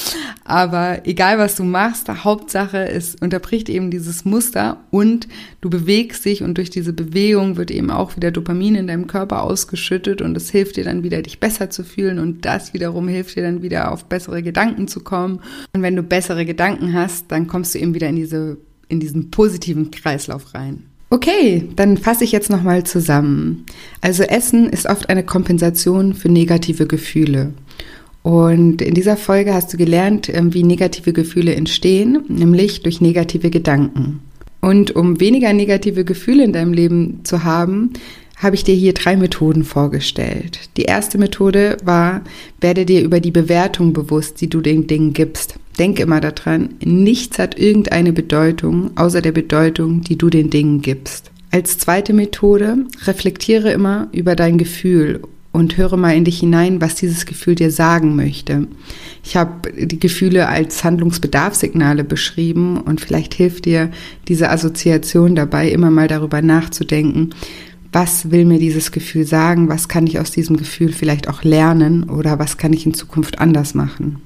Aber 0.47 1.07
egal 1.07 1.39
was 1.39 1.57
du 1.57 1.65
machst, 1.65 2.09
Hauptsache 2.09 2.89
es 2.89 3.17
unterbricht 3.17 3.69
eben 3.69 3.91
dieses 3.91 4.25
Muster 4.25 4.79
und 4.91 5.27
du 5.61 5.69
bewegst 5.69 6.25
dich 6.25 6.45
und 6.45 6.57
durch 6.57 6.71
diese 6.71 6.93
Bewegung 6.93 7.57
wird 7.57 7.73
eben 7.73 7.91
auch 7.91 8.17
wieder 8.17 8.31
Dopamin 8.31 8.77
in 8.77 8.87
deinem 8.87 9.09
Körper 9.09 9.43
ausgeschüttet 9.43 10.23
und 10.23 10.37
es 10.37 10.51
hilft 10.51 10.77
dir 10.77 10.85
dann 10.85 11.03
wieder, 11.03 11.21
dich 11.21 11.41
besser 11.41 11.69
zu 11.69 11.83
fühlen 11.83 12.21
und 12.21 12.45
das 12.45 12.75
wiederum 12.75 13.09
hilft 13.09 13.35
dir 13.35 13.43
dann 13.43 13.63
wieder 13.63 13.91
auf 13.91 14.05
bessere 14.05 14.43
Gedanken 14.43 14.87
zu 14.87 15.01
kommen. 15.01 15.41
Und 15.73 15.83
wenn 15.83 15.97
du 15.97 16.05
bessere 16.05 16.47
Gedanken 16.47 16.93
hast, 16.93 17.33
dann 17.33 17.49
kommst 17.49 17.75
du 17.75 17.81
eben 17.81 17.95
wieder 17.95 18.09
in 18.09 18.17
diese, 18.17 18.57
in 18.89 19.01
diesen 19.01 19.33
positiven 19.33 19.91
Kreislauf 19.91 20.55
rein. 20.55 20.85
Okay, 21.11 21.69
dann 21.77 21.97
fasse 21.97 22.25
ich 22.25 22.33
jetzt 22.33 22.51
nochmal 22.51 22.85
zusammen. 22.85 23.65
Also 24.01 24.23
Essen 24.25 24.69
ist 24.69 24.87
oft 24.87 25.09
eine 25.09 25.25
Kompensation 25.25 26.15
für 26.15 26.29
negative 26.29 26.87
Gefühle. 26.87 27.53
Und 28.27 28.83
in 28.83 28.95
dieser 28.95 29.17
Folge 29.17 29.55
hast 29.55 29.73
du 29.73 29.77
gelernt, 29.77 30.29
ähm, 30.29 30.53
wie 30.53 30.65
negative 30.65 31.13
Gefühle 31.13 31.55
entstehen, 31.55 32.25
nämlich 32.27 32.83
durch 32.83 33.01
negative 33.01 33.51
Gedanken. 33.51 34.19
Und 34.61 34.97
um 34.97 35.21
weniger 35.21 35.53
negative 35.53 36.05
Gefühle 36.05 36.43
in 36.43 36.53
deinem 36.53 36.73
Leben 36.73 37.21
zu 37.23 37.45
haben, 37.45 37.93
habe 38.37 38.57
ich 38.57 38.65
dir 38.65 38.75
hier 38.75 38.95
drei 38.95 39.17
Methoden 39.17 39.63
vorgestellt. 39.63 40.59
Die 40.77 40.83
erste 40.83 41.19
Methode 41.19 41.77
war, 41.85 42.23
werde 42.61 42.85
dir 42.85 43.05
über 43.05 43.21
die 43.21 43.31
Bewertung 43.31 43.93
bewusst, 43.93 44.41
die 44.41 44.51
du 44.51 44.61
den 44.61 44.89
Dingen 44.89 45.13
gibst. 45.13 45.55
Denk 45.79 46.01
immer 46.01 46.21
daran, 46.21 46.71
nichts 46.85 47.39
hat 47.39 47.57
irgendeine 47.57 48.13
Bedeutung 48.13 48.91
außer 48.97 49.23
der 49.23 49.31
Bedeutung, 49.31 50.01
die 50.01 50.19
du 50.19 50.31
den 50.31 50.51
Dingen 50.51 50.83
gibst. 50.83 51.31
Als 51.53 51.79
zweite 51.79 52.13
Methode, 52.13 52.79
reflektiere 53.05 53.71
immer 53.71 54.09
über 54.11 54.35
dein 54.35 54.59
Gefühl 54.59 55.21
und 55.57 55.79
höre 55.79 55.97
mal 55.97 56.15
in 56.15 56.25
dich 56.25 56.41
hinein, 56.41 56.83
was 56.83 56.97
dieses 56.97 57.25
Gefühl 57.25 57.55
dir 57.55 57.71
sagen 57.71 58.15
möchte. 58.15 58.69
Ich 59.25 59.37
habe 59.37 59.73
die 59.73 59.99
Gefühle 59.99 60.49
als 60.49 60.85
Handlungsbedarfssignale 60.85 62.05
beschrieben 62.05 62.79
und 62.79 63.01
vielleicht 63.01 63.33
hilft 63.33 63.65
dir 63.65 63.91
diese 64.29 64.51
Assoziation 64.51 65.35
dabei, 65.35 65.71
immer 65.71 65.91
mal 65.91 66.09
darüber 66.09 66.43
nachzudenken, 66.43 67.31
was 67.91 68.31
will 68.31 68.45
mir 68.45 68.59
dieses 68.59 68.93
Gefühl 68.93 69.25
sagen, 69.25 69.71
was 69.71 69.89
kann 69.89 70.07
ich 70.07 70.21
aus 70.21 70.31
diesem 70.31 70.59
Gefühl 70.59 70.93
vielleicht 70.93 71.27
auch 71.27 71.43
lernen 71.43 72.05
oder 72.05 72.39
was 72.39 72.59
kann 72.59 72.75
ich 72.75 72.85
in 72.85 72.93
Zukunft 72.93 73.39
anders 73.39 73.73
machen. 73.73 74.21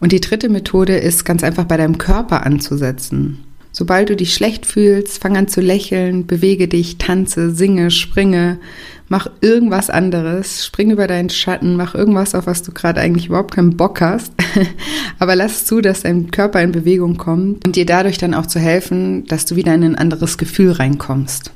Und 0.00 0.10
die 0.10 0.20
dritte 0.20 0.48
Methode 0.48 0.96
ist 0.96 1.24
ganz 1.24 1.44
einfach 1.44 1.66
bei 1.66 1.76
deinem 1.76 1.98
Körper 1.98 2.44
anzusetzen. 2.44 3.38
Sobald 3.76 4.08
du 4.08 4.14
dich 4.14 4.32
schlecht 4.34 4.66
fühlst, 4.66 5.20
fang 5.20 5.36
an 5.36 5.48
zu 5.48 5.60
lächeln, 5.60 6.28
bewege 6.28 6.68
dich, 6.68 6.96
tanze, 6.96 7.50
singe, 7.50 7.90
springe, 7.90 8.60
mach 9.08 9.26
irgendwas 9.40 9.90
anderes, 9.90 10.64
spring 10.64 10.92
über 10.92 11.08
deinen 11.08 11.28
Schatten, 11.28 11.74
mach 11.74 11.96
irgendwas, 11.96 12.36
auf 12.36 12.46
was 12.46 12.62
du 12.62 12.70
gerade 12.70 13.00
eigentlich 13.00 13.26
überhaupt 13.26 13.52
keinen 13.56 13.76
Bock 13.76 14.00
hast. 14.00 14.32
Aber 15.18 15.34
lass 15.34 15.64
zu, 15.64 15.80
dass 15.80 16.02
dein 16.02 16.30
Körper 16.30 16.62
in 16.62 16.70
Bewegung 16.70 17.16
kommt 17.16 17.66
und 17.66 17.74
dir 17.74 17.84
dadurch 17.84 18.16
dann 18.16 18.34
auch 18.34 18.46
zu 18.46 18.60
helfen, 18.60 19.26
dass 19.26 19.44
du 19.44 19.56
wieder 19.56 19.74
in 19.74 19.82
ein 19.82 19.96
anderes 19.96 20.38
Gefühl 20.38 20.70
reinkommst. 20.70 21.50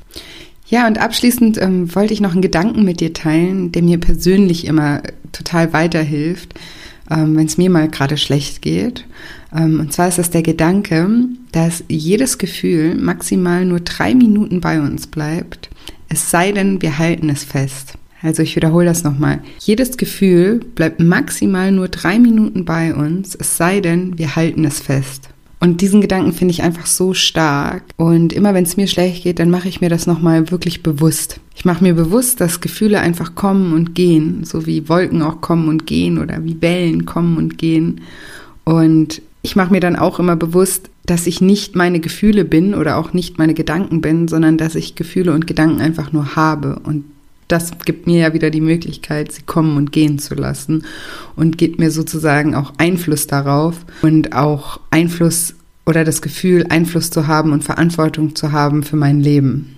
Ja, 0.67 0.87
und 0.87 0.97
abschließend 0.97 1.57
ähm, 1.61 1.95
wollte 1.95 2.13
ich 2.13 2.19
noch 2.19 2.33
einen 2.33 2.41
Gedanken 2.41 2.83
mit 2.83 2.99
dir 2.99 3.13
teilen, 3.13 3.71
der 3.71 3.81
mir 3.81 3.97
persönlich 3.97 4.67
immer 4.67 5.03
total 5.31 5.71
weiterhilft 5.71 6.53
ähm, 7.09 7.35
wenn 7.35 7.45
es 7.45 7.57
mir 7.57 7.69
mal 7.69 7.87
gerade 7.87 8.17
schlecht 8.17 8.61
geht. 8.61 9.05
Ähm, 9.55 9.79
und 9.79 9.93
zwar 9.93 10.07
ist 10.07 10.17
das 10.17 10.29
der 10.29 10.43
Gedanke, 10.43 11.09
dass 11.51 11.83
jedes 11.87 12.37
Gefühl 12.37 12.95
maximal 12.95 13.65
nur 13.65 13.79
drei 13.79 14.13
Minuten 14.13 14.61
bei 14.61 14.79
uns 14.79 15.07
bleibt, 15.07 15.69
es 16.09 16.31
sei 16.31 16.51
denn, 16.51 16.81
wir 16.81 16.97
halten 16.97 17.29
es 17.29 17.43
fest. 17.43 17.93
Also 18.21 18.43
ich 18.43 18.55
wiederhole 18.55 18.85
das 18.85 19.03
nochmal. 19.03 19.39
Jedes 19.59 19.95
Gefühl 19.95 20.59
bleibt 20.75 20.99
maximal 20.99 21.71
nur 21.71 21.87
drei 21.87 22.19
Minuten 22.19 22.65
bei 22.65 22.93
uns, 22.93 23.35
es 23.35 23.55
sei 23.55 23.79
denn, 23.79 24.17
wir 24.17 24.35
halten 24.35 24.65
es 24.65 24.79
fest. 24.79 25.29
Und 25.61 25.81
diesen 25.81 25.99
Gedanken 25.99 26.31
finde 26.31 26.53
ich 26.53 26.63
einfach 26.63 26.85
so 26.85 27.13
stark. 27.13 27.83
Und 27.97 28.31
immer 28.31 28.53
wenn 28.53 28.63
es 28.63 28.77
mir 28.77 28.87
schlecht 28.87 29.23
geht, 29.23 29.39
dann 29.39 29.49
mache 29.49 29.67
ich 29.67 29.81
mir 29.81 29.89
das 29.89 30.07
nochmal 30.07 30.51
wirklich 30.51 30.83
bewusst. 30.83 31.39
Ich 31.55 31.65
mache 31.65 31.83
mir 31.83 31.93
bewusst, 31.93 32.39
dass 32.39 32.61
Gefühle 32.61 33.01
einfach 33.01 33.35
kommen 33.35 33.73
und 33.73 33.93
gehen, 33.93 34.45
so 34.45 34.65
wie 34.65 34.87
Wolken 34.87 35.21
auch 35.21 35.41
kommen 35.41 35.67
und 35.67 35.85
gehen 35.85 36.17
oder 36.17 36.45
wie 36.45 36.61
Wellen 36.61 37.05
kommen 37.05 37.37
und 37.37 37.57
gehen. 37.57 38.01
Und 38.63 39.21
ich 39.41 39.57
mache 39.57 39.71
mir 39.71 39.81
dann 39.81 39.97
auch 39.97 40.19
immer 40.19 40.37
bewusst, 40.37 40.89
dass 41.05 41.27
ich 41.27 41.41
nicht 41.41 41.75
meine 41.75 41.99
Gefühle 41.99 42.45
bin 42.45 42.73
oder 42.73 42.97
auch 42.97 43.13
nicht 43.13 43.37
meine 43.37 43.53
Gedanken 43.53 43.99
bin, 43.99 44.27
sondern 44.27 44.57
dass 44.57 44.75
ich 44.75 44.95
Gefühle 44.95 45.33
und 45.33 45.47
Gedanken 45.47 45.81
einfach 45.81 46.13
nur 46.13 46.37
habe. 46.37 46.79
Und 46.83 47.03
das 47.49 47.71
gibt 47.83 48.05
mir 48.05 48.19
ja 48.19 48.33
wieder 48.33 48.51
die 48.51 48.61
Möglichkeit, 48.61 49.31
sie 49.31 49.41
kommen 49.41 49.75
und 49.75 49.91
gehen 49.91 50.19
zu 50.19 50.35
lassen 50.35 50.85
und 51.35 51.57
gibt 51.57 51.79
mir 51.79 51.91
sozusagen 51.91 52.55
auch 52.55 52.73
Einfluss 52.77 53.27
darauf 53.27 53.75
und 54.01 54.33
auch 54.33 54.79
Einfluss 54.91 55.55
oder 55.85 56.03
das 56.03 56.21
Gefühl, 56.21 56.67
Einfluss 56.69 57.09
zu 57.09 57.25
haben 57.27 57.51
und 57.51 57.63
Verantwortung 57.63 58.35
zu 58.35 58.51
haben 58.51 58.83
für 58.83 58.95
mein 58.95 59.19
Leben. 59.19 59.75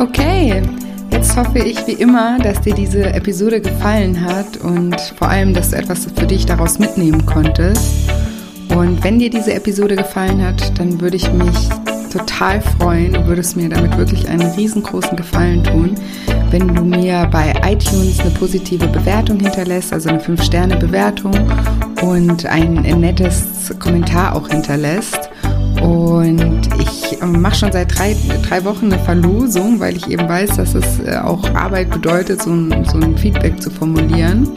Okay, 0.00 0.62
jetzt 1.12 1.36
hoffe 1.36 1.60
ich 1.60 1.86
wie 1.86 1.92
immer, 1.92 2.38
dass 2.40 2.60
dir 2.60 2.74
diese 2.74 3.04
Episode 3.04 3.60
gefallen 3.60 4.20
hat 4.20 4.56
und 4.56 5.00
vor 5.16 5.28
allem, 5.28 5.54
dass 5.54 5.70
du 5.70 5.76
etwas 5.76 6.08
für 6.12 6.26
dich 6.26 6.44
daraus 6.44 6.80
mitnehmen 6.80 7.24
konntest. 7.24 8.10
Und 8.74 9.04
wenn 9.04 9.20
dir 9.20 9.30
diese 9.30 9.54
Episode 9.54 9.94
gefallen 9.94 10.42
hat, 10.42 10.76
dann 10.76 11.00
würde 11.00 11.16
ich 11.16 11.32
mich 11.32 11.68
total 12.12 12.60
freuen. 12.60 13.14
Du 13.14 13.26
würdest 13.26 13.56
mir 13.56 13.68
damit 13.68 13.96
wirklich 13.96 14.28
einen 14.28 14.50
riesengroßen 14.52 15.16
Gefallen 15.16 15.64
tun, 15.64 15.94
wenn 16.50 16.74
du 16.74 16.84
mir 16.84 17.28
bei 17.30 17.54
iTunes 17.64 18.20
eine 18.20 18.30
positive 18.30 18.86
Bewertung 18.86 19.40
hinterlässt, 19.40 19.92
also 19.92 20.10
eine 20.10 20.20
5-Sterne-Bewertung 20.20 21.32
und 22.02 22.44
ein 22.46 22.74
nettes 23.00 23.72
Kommentar 23.78 24.36
auch 24.36 24.48
hinterlässt. 24.48 25.30
Und 25.80 26.60
ich 26.78 27.18
mache 27.22 27.56
schon 27.56 27.72
seit 27.72 27.98
drei, 27.98 28.14
drei 28.48 28.64
Wochen 28.64 28.92
eine 28.92 28.98
Verlosung, 28.98 29.80
weil 29.80 29.96
ich 29.96 30.08
eben 30.08 30.28
weiß, 30.28 30.56
dass 30.56 30.74
es 30.74 31.00
äh, 31.00 31.16
auch 31.16 31.42
Arbeit 31.54 31.90
bedeutet, 31.90 32.42
so 32.42 32.50
ein, 32.50 32.84
so 32.84 32.98
ein 32.98 33.16
Feedback 33.16 33.60
zu 33.60 33.70
formulieren. 33.70 34.48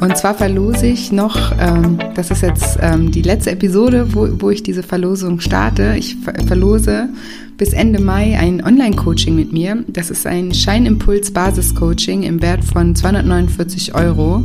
Und 0.00 0.16
zwar 0.16 0.34
verlose 0.34 0.86
ich 0.86 1.10
noch, 1.10 1.52
ähm, 1.58 1.98
das 2.14 2.30
ist 2.30 2.42
jetzt 2.42 2.78
ähm, 2.80 3.10
die 3.10 3.22
letzte 3.22 3.50
Episode, 3.50 4.14
wo, 4.14 4.28
wo 4.38 4.50
ich 4.50 4.62
diese 4.62 4.82
Verlosung 4.84 5.40
starte. 5.40 5.94
Ich 5.98 6.16
ver 6.16 6.34
verlose 6.46 7.08
bis 7.56 7.72
Ende 7.72 8.00
Mai 8.00 8.38
ein 8.38 8.64
Online-Coaching 8.64 9.34
mit 9.34 9.52
mir. 9.52 9.84
Das 9.88 10.10
ist 10.10 10.24
ein 10.26 10.54
Scheinimpuls-Basis-Coaching 10.54 12.22
im 12.22 12.40
Wert 12.40 12.64
von 12.64 12.94
249 12.94 13.96
Euro. 13.96 14.44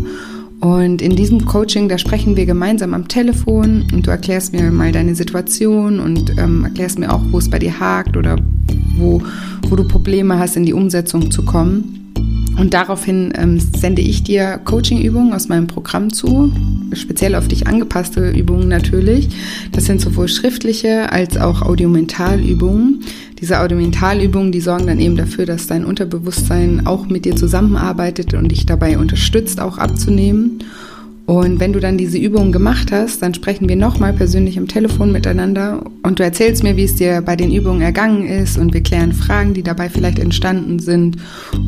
Und 0.60 1.02
in 1.02 1.16
diesem 1.16 1.46
Coaching, 1.46 1.88
da 1.88 1.98
sprechen 2.00 2.36
wir 2.36 2.48
gemeinsam 2.48 2.96
am 2.96 3.08
Telefon 3.08 3.86
und 3.94 4.08
du 4.08 4.12
erklärst 4.12 4.54
mir 4.54 4.72
mal 4.72 4.92
deine 4.92 5.14
Situation 5.14 6.00
und 6.00 6.38
ähm, 6.40 6.64
erklärst 6.64 6.98
mir 6.98 7.14
auch, 7.14 7.22
wo 7.30 7.38
es 7.38 7.50
bei 7.50 7.60
dir 7.60 7.80
hakt 7.80 8.18
oder 8.18 8.38
wo, 8.96 9.22
wo 9.68 9.76
du 9.76 9.88
Probleme 9.88 10.40
hast, 10.40 10.56
in 10.56 10.66
die 10.66 10.74
Umsetzung 10.74 11.30
zu 11.30 11.44
kommen. 11.44 12.03
Und 12.58 12.74
daraufhin 12.74 13.34
ähm, 13.36 13.60
sende 13.60 14.02
ich 14.02 14.24
dir 14.24 14.60
Coaching-Übungen 14.64 15.34
aus 15.34 15.48
meinem 15.48 15.68
Programm 15.68 16.14
zu, 16.14 16.52
speziell 16.94 17.36
auf 17.36 17.48
dich 17.48 17.68
angepasste 17.68 18.30
Übungen 18.30 18.68
natürlich. 18.68 19.30
Das 19.72 19.86
sind 19.86 20.02
sowohl 20.02 20.28
schriftliche 20.28 21.12
als 21.12 21.38
auch 21.38 21.62
Audiomentalübungen. 21.62 23.04
Diese 23.40 23.60
Audiomentalübungen, 23.60 24.52
die 24.52 24.62
sorgen 24.62 24.88
dann 24.88 25.00
eben 25.00 25.18
dafür, 25.18 25.46
dass 25.46 25.68
dein 25.68 25.84
Unterbewusstsein 25.84 26.86
auch 26.86 27.08
mit 27.08 27.26
dir 27.26 27.36
zusammenarbeitet 27.36 28.34
und 28.34 28.50
dich 28.50 28.66
dabei 28.66 28.98
unterstützt, 28.98 29.60
auch 29.60 29.78
abzunehmen. 29.78 30.60
Und 31.26 31.62
wenn 31.62 31.72
du 31.72 31.80
dann 31.80 31.98
diese 31.98 32.18
Übungen 32.18 32.52
gemacht 32.52 32.92
hast, 32.92 33.22
dann 33.22 33.34
sprechen 33.34 33.70
wir 33.70 33.78
nochmal 33.78 34.12
persönlich 34.12 34.58
am 34.58 34.68
Telefon 34.68 35.14
miteinander 35.14 35.86
und 36.04 36.20
du 36.20 36.24
erzählst 36.24 36.64
mir, 36.64 36.76
wie 36.76 36.84
es 36.84 36.96
dir 36.96 37.22
bei 37.22 37.38
den 37.38 37.54
Übungen 37.54 37.82
ergangen 37.82 38.28
ist 38.28 38.58
und 38.58 38.74
wir 38.74 38.84
klären 38.84 39.14
Fragen, 39.14 39.54
die 39.54 39.64
dabei 39.64 39.90
vielleicht 39.90 40.20
entstanden 40.20 40.80
sind. 40.80 41.18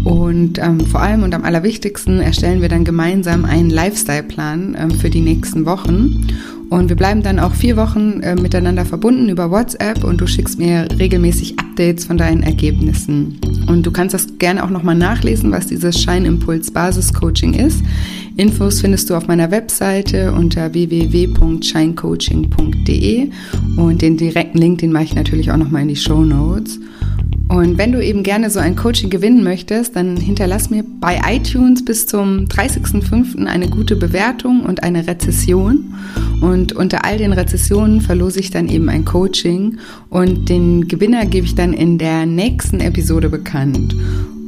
Und 0.04 0.60
ähm, 0.60 0.82
vor 0.82 1.02
allem 1.02 1.24
und 1.24 1.34
am 1.34 1.46
allerwichtigsten 1.46 2.20
erstellen 2.20 2.62
wir 2.62 2.68
dann 2.68 2.84
gemeinsam 2.84 3.46
einen 3.46 3.70
Lifestyle-Plan 3.70 4.76
ähm, 4.78 4.92
für 4.92 5.10
die 5.10 5.22
nächsten 5.22 5.66
Wochen. 5.66 6.28
Und 6.70 6.90
wir 6.90 6.98
bleiben 6.98 7.24
dann 7.24 7.40
auch 7.40 7.54
vier 7.54 7.78
Wochen 7.78 8.22
äh, 8.22 8.36
miteinander 8.36 8.84
verbunden 8.84 9.30
über 9.30 9.52
WhatsApp 9.52 10.04
und 10.04 10.20
du 10.20 10.28
schickst 10.28 10.60
mir 10.60 10.88
regelmäßig 11.00 11.58
Updates 11.60 12.04
von 12.04 12.18
deinen 12.18 12.44
Ergebnissen. 12.44 13.40
Und 13.68 13.86
du 13.86 13.92
kannst 13.92 14.14
das 14.14 14.38
gerne 14.38 14.64
auch 14.64 14.70
nochmal 14.70 14.96
nachlesen, 14.96 15.52
was 15.52 15.68
dieses 15.68 16.02
Scheinimpuls 16.02 16.72
Basis 16.72 17.14
Coaching 17.14 17.54
ist. 17.54 17.84
Infos 18.38 18.80
findest 18.82 19.10
du 19.10 19.16
auf 19.16 19.28
meiner 19.28 19.50
Webseite 19.52 20.34
unter 20.34 20.74
www.scheincoaching.de 20.74 23.30
und 23.78 24.02
den 24.02 24.18
direkten 24.18 24.58
Link, 24.58 24.80
den 24.80 24.92
mache 24.92 25.06
ich 25.06 25.16
natürlich 25.16 25.52
auch 25.52 25.58
nochmal 25.58 25.84
in 25.84 25.88
die 25.88 25.96
Show 25.96 26.22
Notes. 26.22 26.80
Und 27.48 27.78
wenn 27.78 27.92
du 27.92 28.04
eben 28.04 28.24
gerne 28.24 28.50
so 28.50 28.60
ein 28.60 28.76
Coaching 28.76 29.10
gewinnen 29.10 29.44
möchtest, 29.44 29.96
dann 29.96 30.18
hinterlass 30.18 30.72
mir 30.72 30.84
bei 31.00 31.22
iTunes 31.30 31.86
bis 31.86 32.08
zum 32.08 32.46
30.05. 32.46 33.46
eine 33.46 33.70
gute 33.70 33.96
Bewertung 33.96 34.62
und 34.62 34.84
eine 34.84 35.06
Rezession. 35.06 35.94
Und 36.42 36.74
unter 36.74 37.06
all 37.06 37.18
den 37.18 37.34
Rezessionen 37.34 38.02
verlose 38.02 38.40
ich 38.40 38.52
dann 38.52 38.68
eben 38.68 38.90
ein 38.90 39.06
Coaching 39.06 39.78
und 40.10 40.50
den 40.50 40.88
Gewinner 40.88 41.26
gebe 41.26 41.46
ich 41.46 41.56
dann 41.56 41.74
in 41.74 41.98
der 41.98 42.26
nächsten 42.26 42.80
Episode 42.80 43.30
bekannt. 43.30 43.96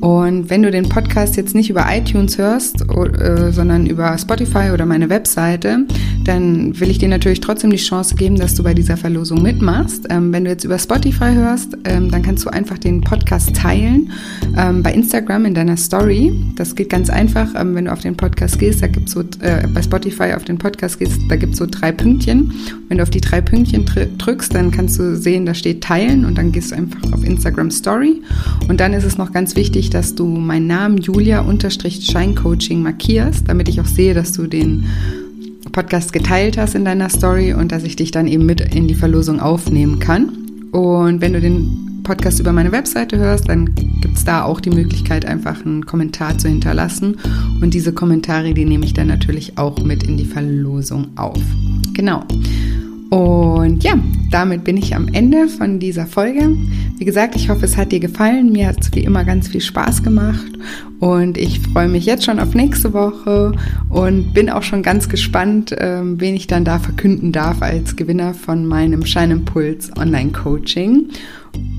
Und 0.07 0.49
wenn 0.49 0.63
du 0.63 0.71
den 0.71 0.87
Podcast 0.87 1.35
jetzt 1.35 1.53
nicht 1.53 1.69
über 1.69 1.85
iTunes 1.89 2.37
hörst, 2.37 2.81
äh, 2.81 3.51
sondern 3.51 3.85
über 3.87 4.17
Spotify 4.17 4.71
oder 4.73 4.85
meine 4.85 5.09
Webseite, 5.09 5.79
dann 6.23 6.79
will 6.79 6.89
ich 6.89 6.97
dir 6.97 7.09
natürlich 7.09 7.41
trotzdem 7.41 7.71
die 7.71 7.77
Chance 7.77 8.15
geben, 8.15 8.37
dass 8.37 8.53
du 8.53 8.63
bei 8.63 8.73
dieser 8.73 8.95
Verlosung 8.95 9.41
mitmachst. 9.41 10.07
Ähm, 10.09 10.31
wenn 10.31 10.45
du 10.45 10.49
jetzt 10.49 10.63
über 10.63 10.79
Spotify 10.79 11.33
hörst, 11.33 11.77
ähm, 11.83 12.09
dann 12.09 12.21
kannst 12.23 12.45
du 12.45 12.49
einfach 12.49 12.77
den 12.77 13.01
Podcast 13.01 13.53
teilen 13.53 14.13
ähm, 14.57 14.81
bei 14.81 14.93
Instagram 14.93 15.43
in 15.43 15.53
deiner 15.53 15.75
Story. 15.75 16.33
Das 16.55 16.73
geht 16.73 16.89
ganz 16.89 17.09
einfach, 17.09 17.49
wenn 17.53 17.83
du 17.83 17.91
auf 17.91 17.99
den 17.99 18.15
Podcast 18.15 18.59
gehst, 18.59 18.81
da 18.81 18.87
gibt's 18.87 19.11
so, 19.11 19.19
äh, 19.41 19.67
bei 19.73 19.81
Spotify 19.81 20.35
auf 20.37 20.45
den 20.45 20.57
Podcast 20.57 20.99
gehst, 20.99 21.19
da 21.27 21.35
gibt's 21.35 21.57
so 21.57 21.65
drei 21.69 21.91
Pünktchen. 21.91 22.53
Wenn 22.87 22.99
du 22.99 23.03
auf 23.03 23.09
die 23.09 23.19
drei 23.19 23.41
Pünktchen 23.41 23.83
drückst, 24.17 24.55
dann 24.55 24.71
kannst 24.71 24.99
du 24.99 25.17
sehen, 25.17 25.45
da 25.45 25.53
steht 25.53 25.83
teilen 25.83 26.23
und 26.23 26.37
dann 26.37 26.53
gehst 26.53 26.71
du 26.71 26.75
einfach 26.75 27.11
auf 27.11 27.25
Instagram 27.25 27.71
Story. 27.71 28.21
Und 28.69 28.79
dann 28.79 28.93
ist 28.93 29.03
es 29.03 29.17
noch 29.17 29.33
ganz 29.33 29.57
wichtig, 29.57 29.89
dass 29.97 30.13
du 30.13 30.27
meinen 30.27 30.67
Namen 30.67 30.99
Julia-Scheincoaching 30.99 32.83
markierst, 32.83 33.49
damit 33.49 33.67
ich 33.67 33.81
auch 33.81 33.87
sehe, 33.87 34.13
dass 34.13 34.31
du 34.31 34.45
den 34.45 34.85
Podcast 35.71 36.13
geteilt 36.13 36.55
hast 36.55 36.75
in 36.75 36.85
deiner 36.85 37.09
Story 37.09 37.53
und 37.53 37.71
dass 37.71 37.81
ich 37.81 37.95
dich 37.95 38.11
dann 38.11 38.27
eben 38.27 38.45
mit 38.45 38.61
in 38.61 38.87
die 38.87 38.93
Verlosung 38.93 39.39
aufnehmen 39.39 39.97
kann. 39.97 40.29
Und 40.71 41.19
wenn 41.21 41.33
du 41.33 41.41
den 41.41 42.03
Podcast 42.03 42.39
über 42.39 42.53
meine 42.53 42.71
Webseite 42.71 43.17
hörst, 43.17 43.49
dann 43.49 43.73
gibt 43.73 44.17
es 44.17 44.23
da 44.23 44.43
auch 44.43 44.61
die 44.61 44.69
Möglichkeit, 44.69 45.25
einfach 45.25 45.65
einen 45.65 45.87
Kommentar 45.87 46.37
zu 46.37 46.47
hinterlassen. 46.47 47.17
Und 47.59 47.73
diese 47.73 47.91
Kommentare, 47.91 48.53
die 48.53 48.65
nehme 48.65 48.85
ich 48.85 48.93
dann 48.93 49.07
natürlich 49.07 49.57
auch 49.57 49.79
mit 49.79 50.03
in 50.03 50.17
die 50.17 50.25
Verlosung 50.25 51.07
auf. 51.15 51.41
Genau. 51.93 52.23
Und 53.09 53.83
ja, 53.83 53.93
damit 54.31 54.63
bin 54.63 54.75
ich 54.75 54.95
am 54.95 55.07
Ende 55.07 55.47
von 55.47 55.79
dieser 55.79 56.05
Folge. 56.05 56.57
Wie 56.97 57.05
gesagt, 57.05 57.35
ich 57.35 57.49
hoffe, 57.49 57.65
es 57.65 57.77
hat 57.77 57.91
dir 57.91 57.99
gefallen. 57.99 58.51
Mir 58.51 58.67
hat 58.67 58.81
es 58.81 58.93
wie 58.93 59.03
immer 59.03 59.23
ganz 59.23 59.47
viel 59.47 59.61
Spaß 59.61 60.03
gemacht 60.03 60.45
und 60.99 61.37
ich 61.37 61.59
freue 61.59 61.87
mich 61.87 62.05
jetzt 62.05 62.25
schon 62.25 62.39
auf 62.39 62.55
nächste 62.55 62.93
Woche 62.93 63.53
und 63.89 64.33
bin 64.33 64.49
auch 64.49 64.63
schon 64.63 64.81
ganz 64.81 65.09
gespannt, 65.09 65.75
ähm, 65.77 66.19
wen 66.19 66.35
ich 66.35 66.47
dann 66.47 66.65
da 66.65 66.79
verkünden 66.79 67.31
darf 67.31 67.61
als 67.61 67.95
Gewinner 67.95 68.33
von 68.33 68.65
meinem 68.65 69.05
Scheinimpuls 69.05 69.95
Online 69.97 70.31
Coaching. 70.31 71.09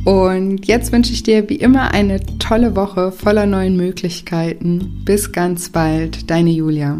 Und 0.04 0.66
jetzt 0.66 0.92
wünsche 0.92 1.12
ich 1.12 1.24
dir 1.24 1.48
wie 1.48 1.56
immer 1.56 1.92
eine 1.92 2.20
tolle 2.38 2.76
Woche 2.76 3.12
voller 3.12 3.46
neuen 3.46 3.76
Möglichkeiten. 3.76 5.02
Bis 5.04 5.32
ganz 5.32 5.68
bald, 5.68 6.30
deine 6.30 6.50
Julia. 6.50 6.98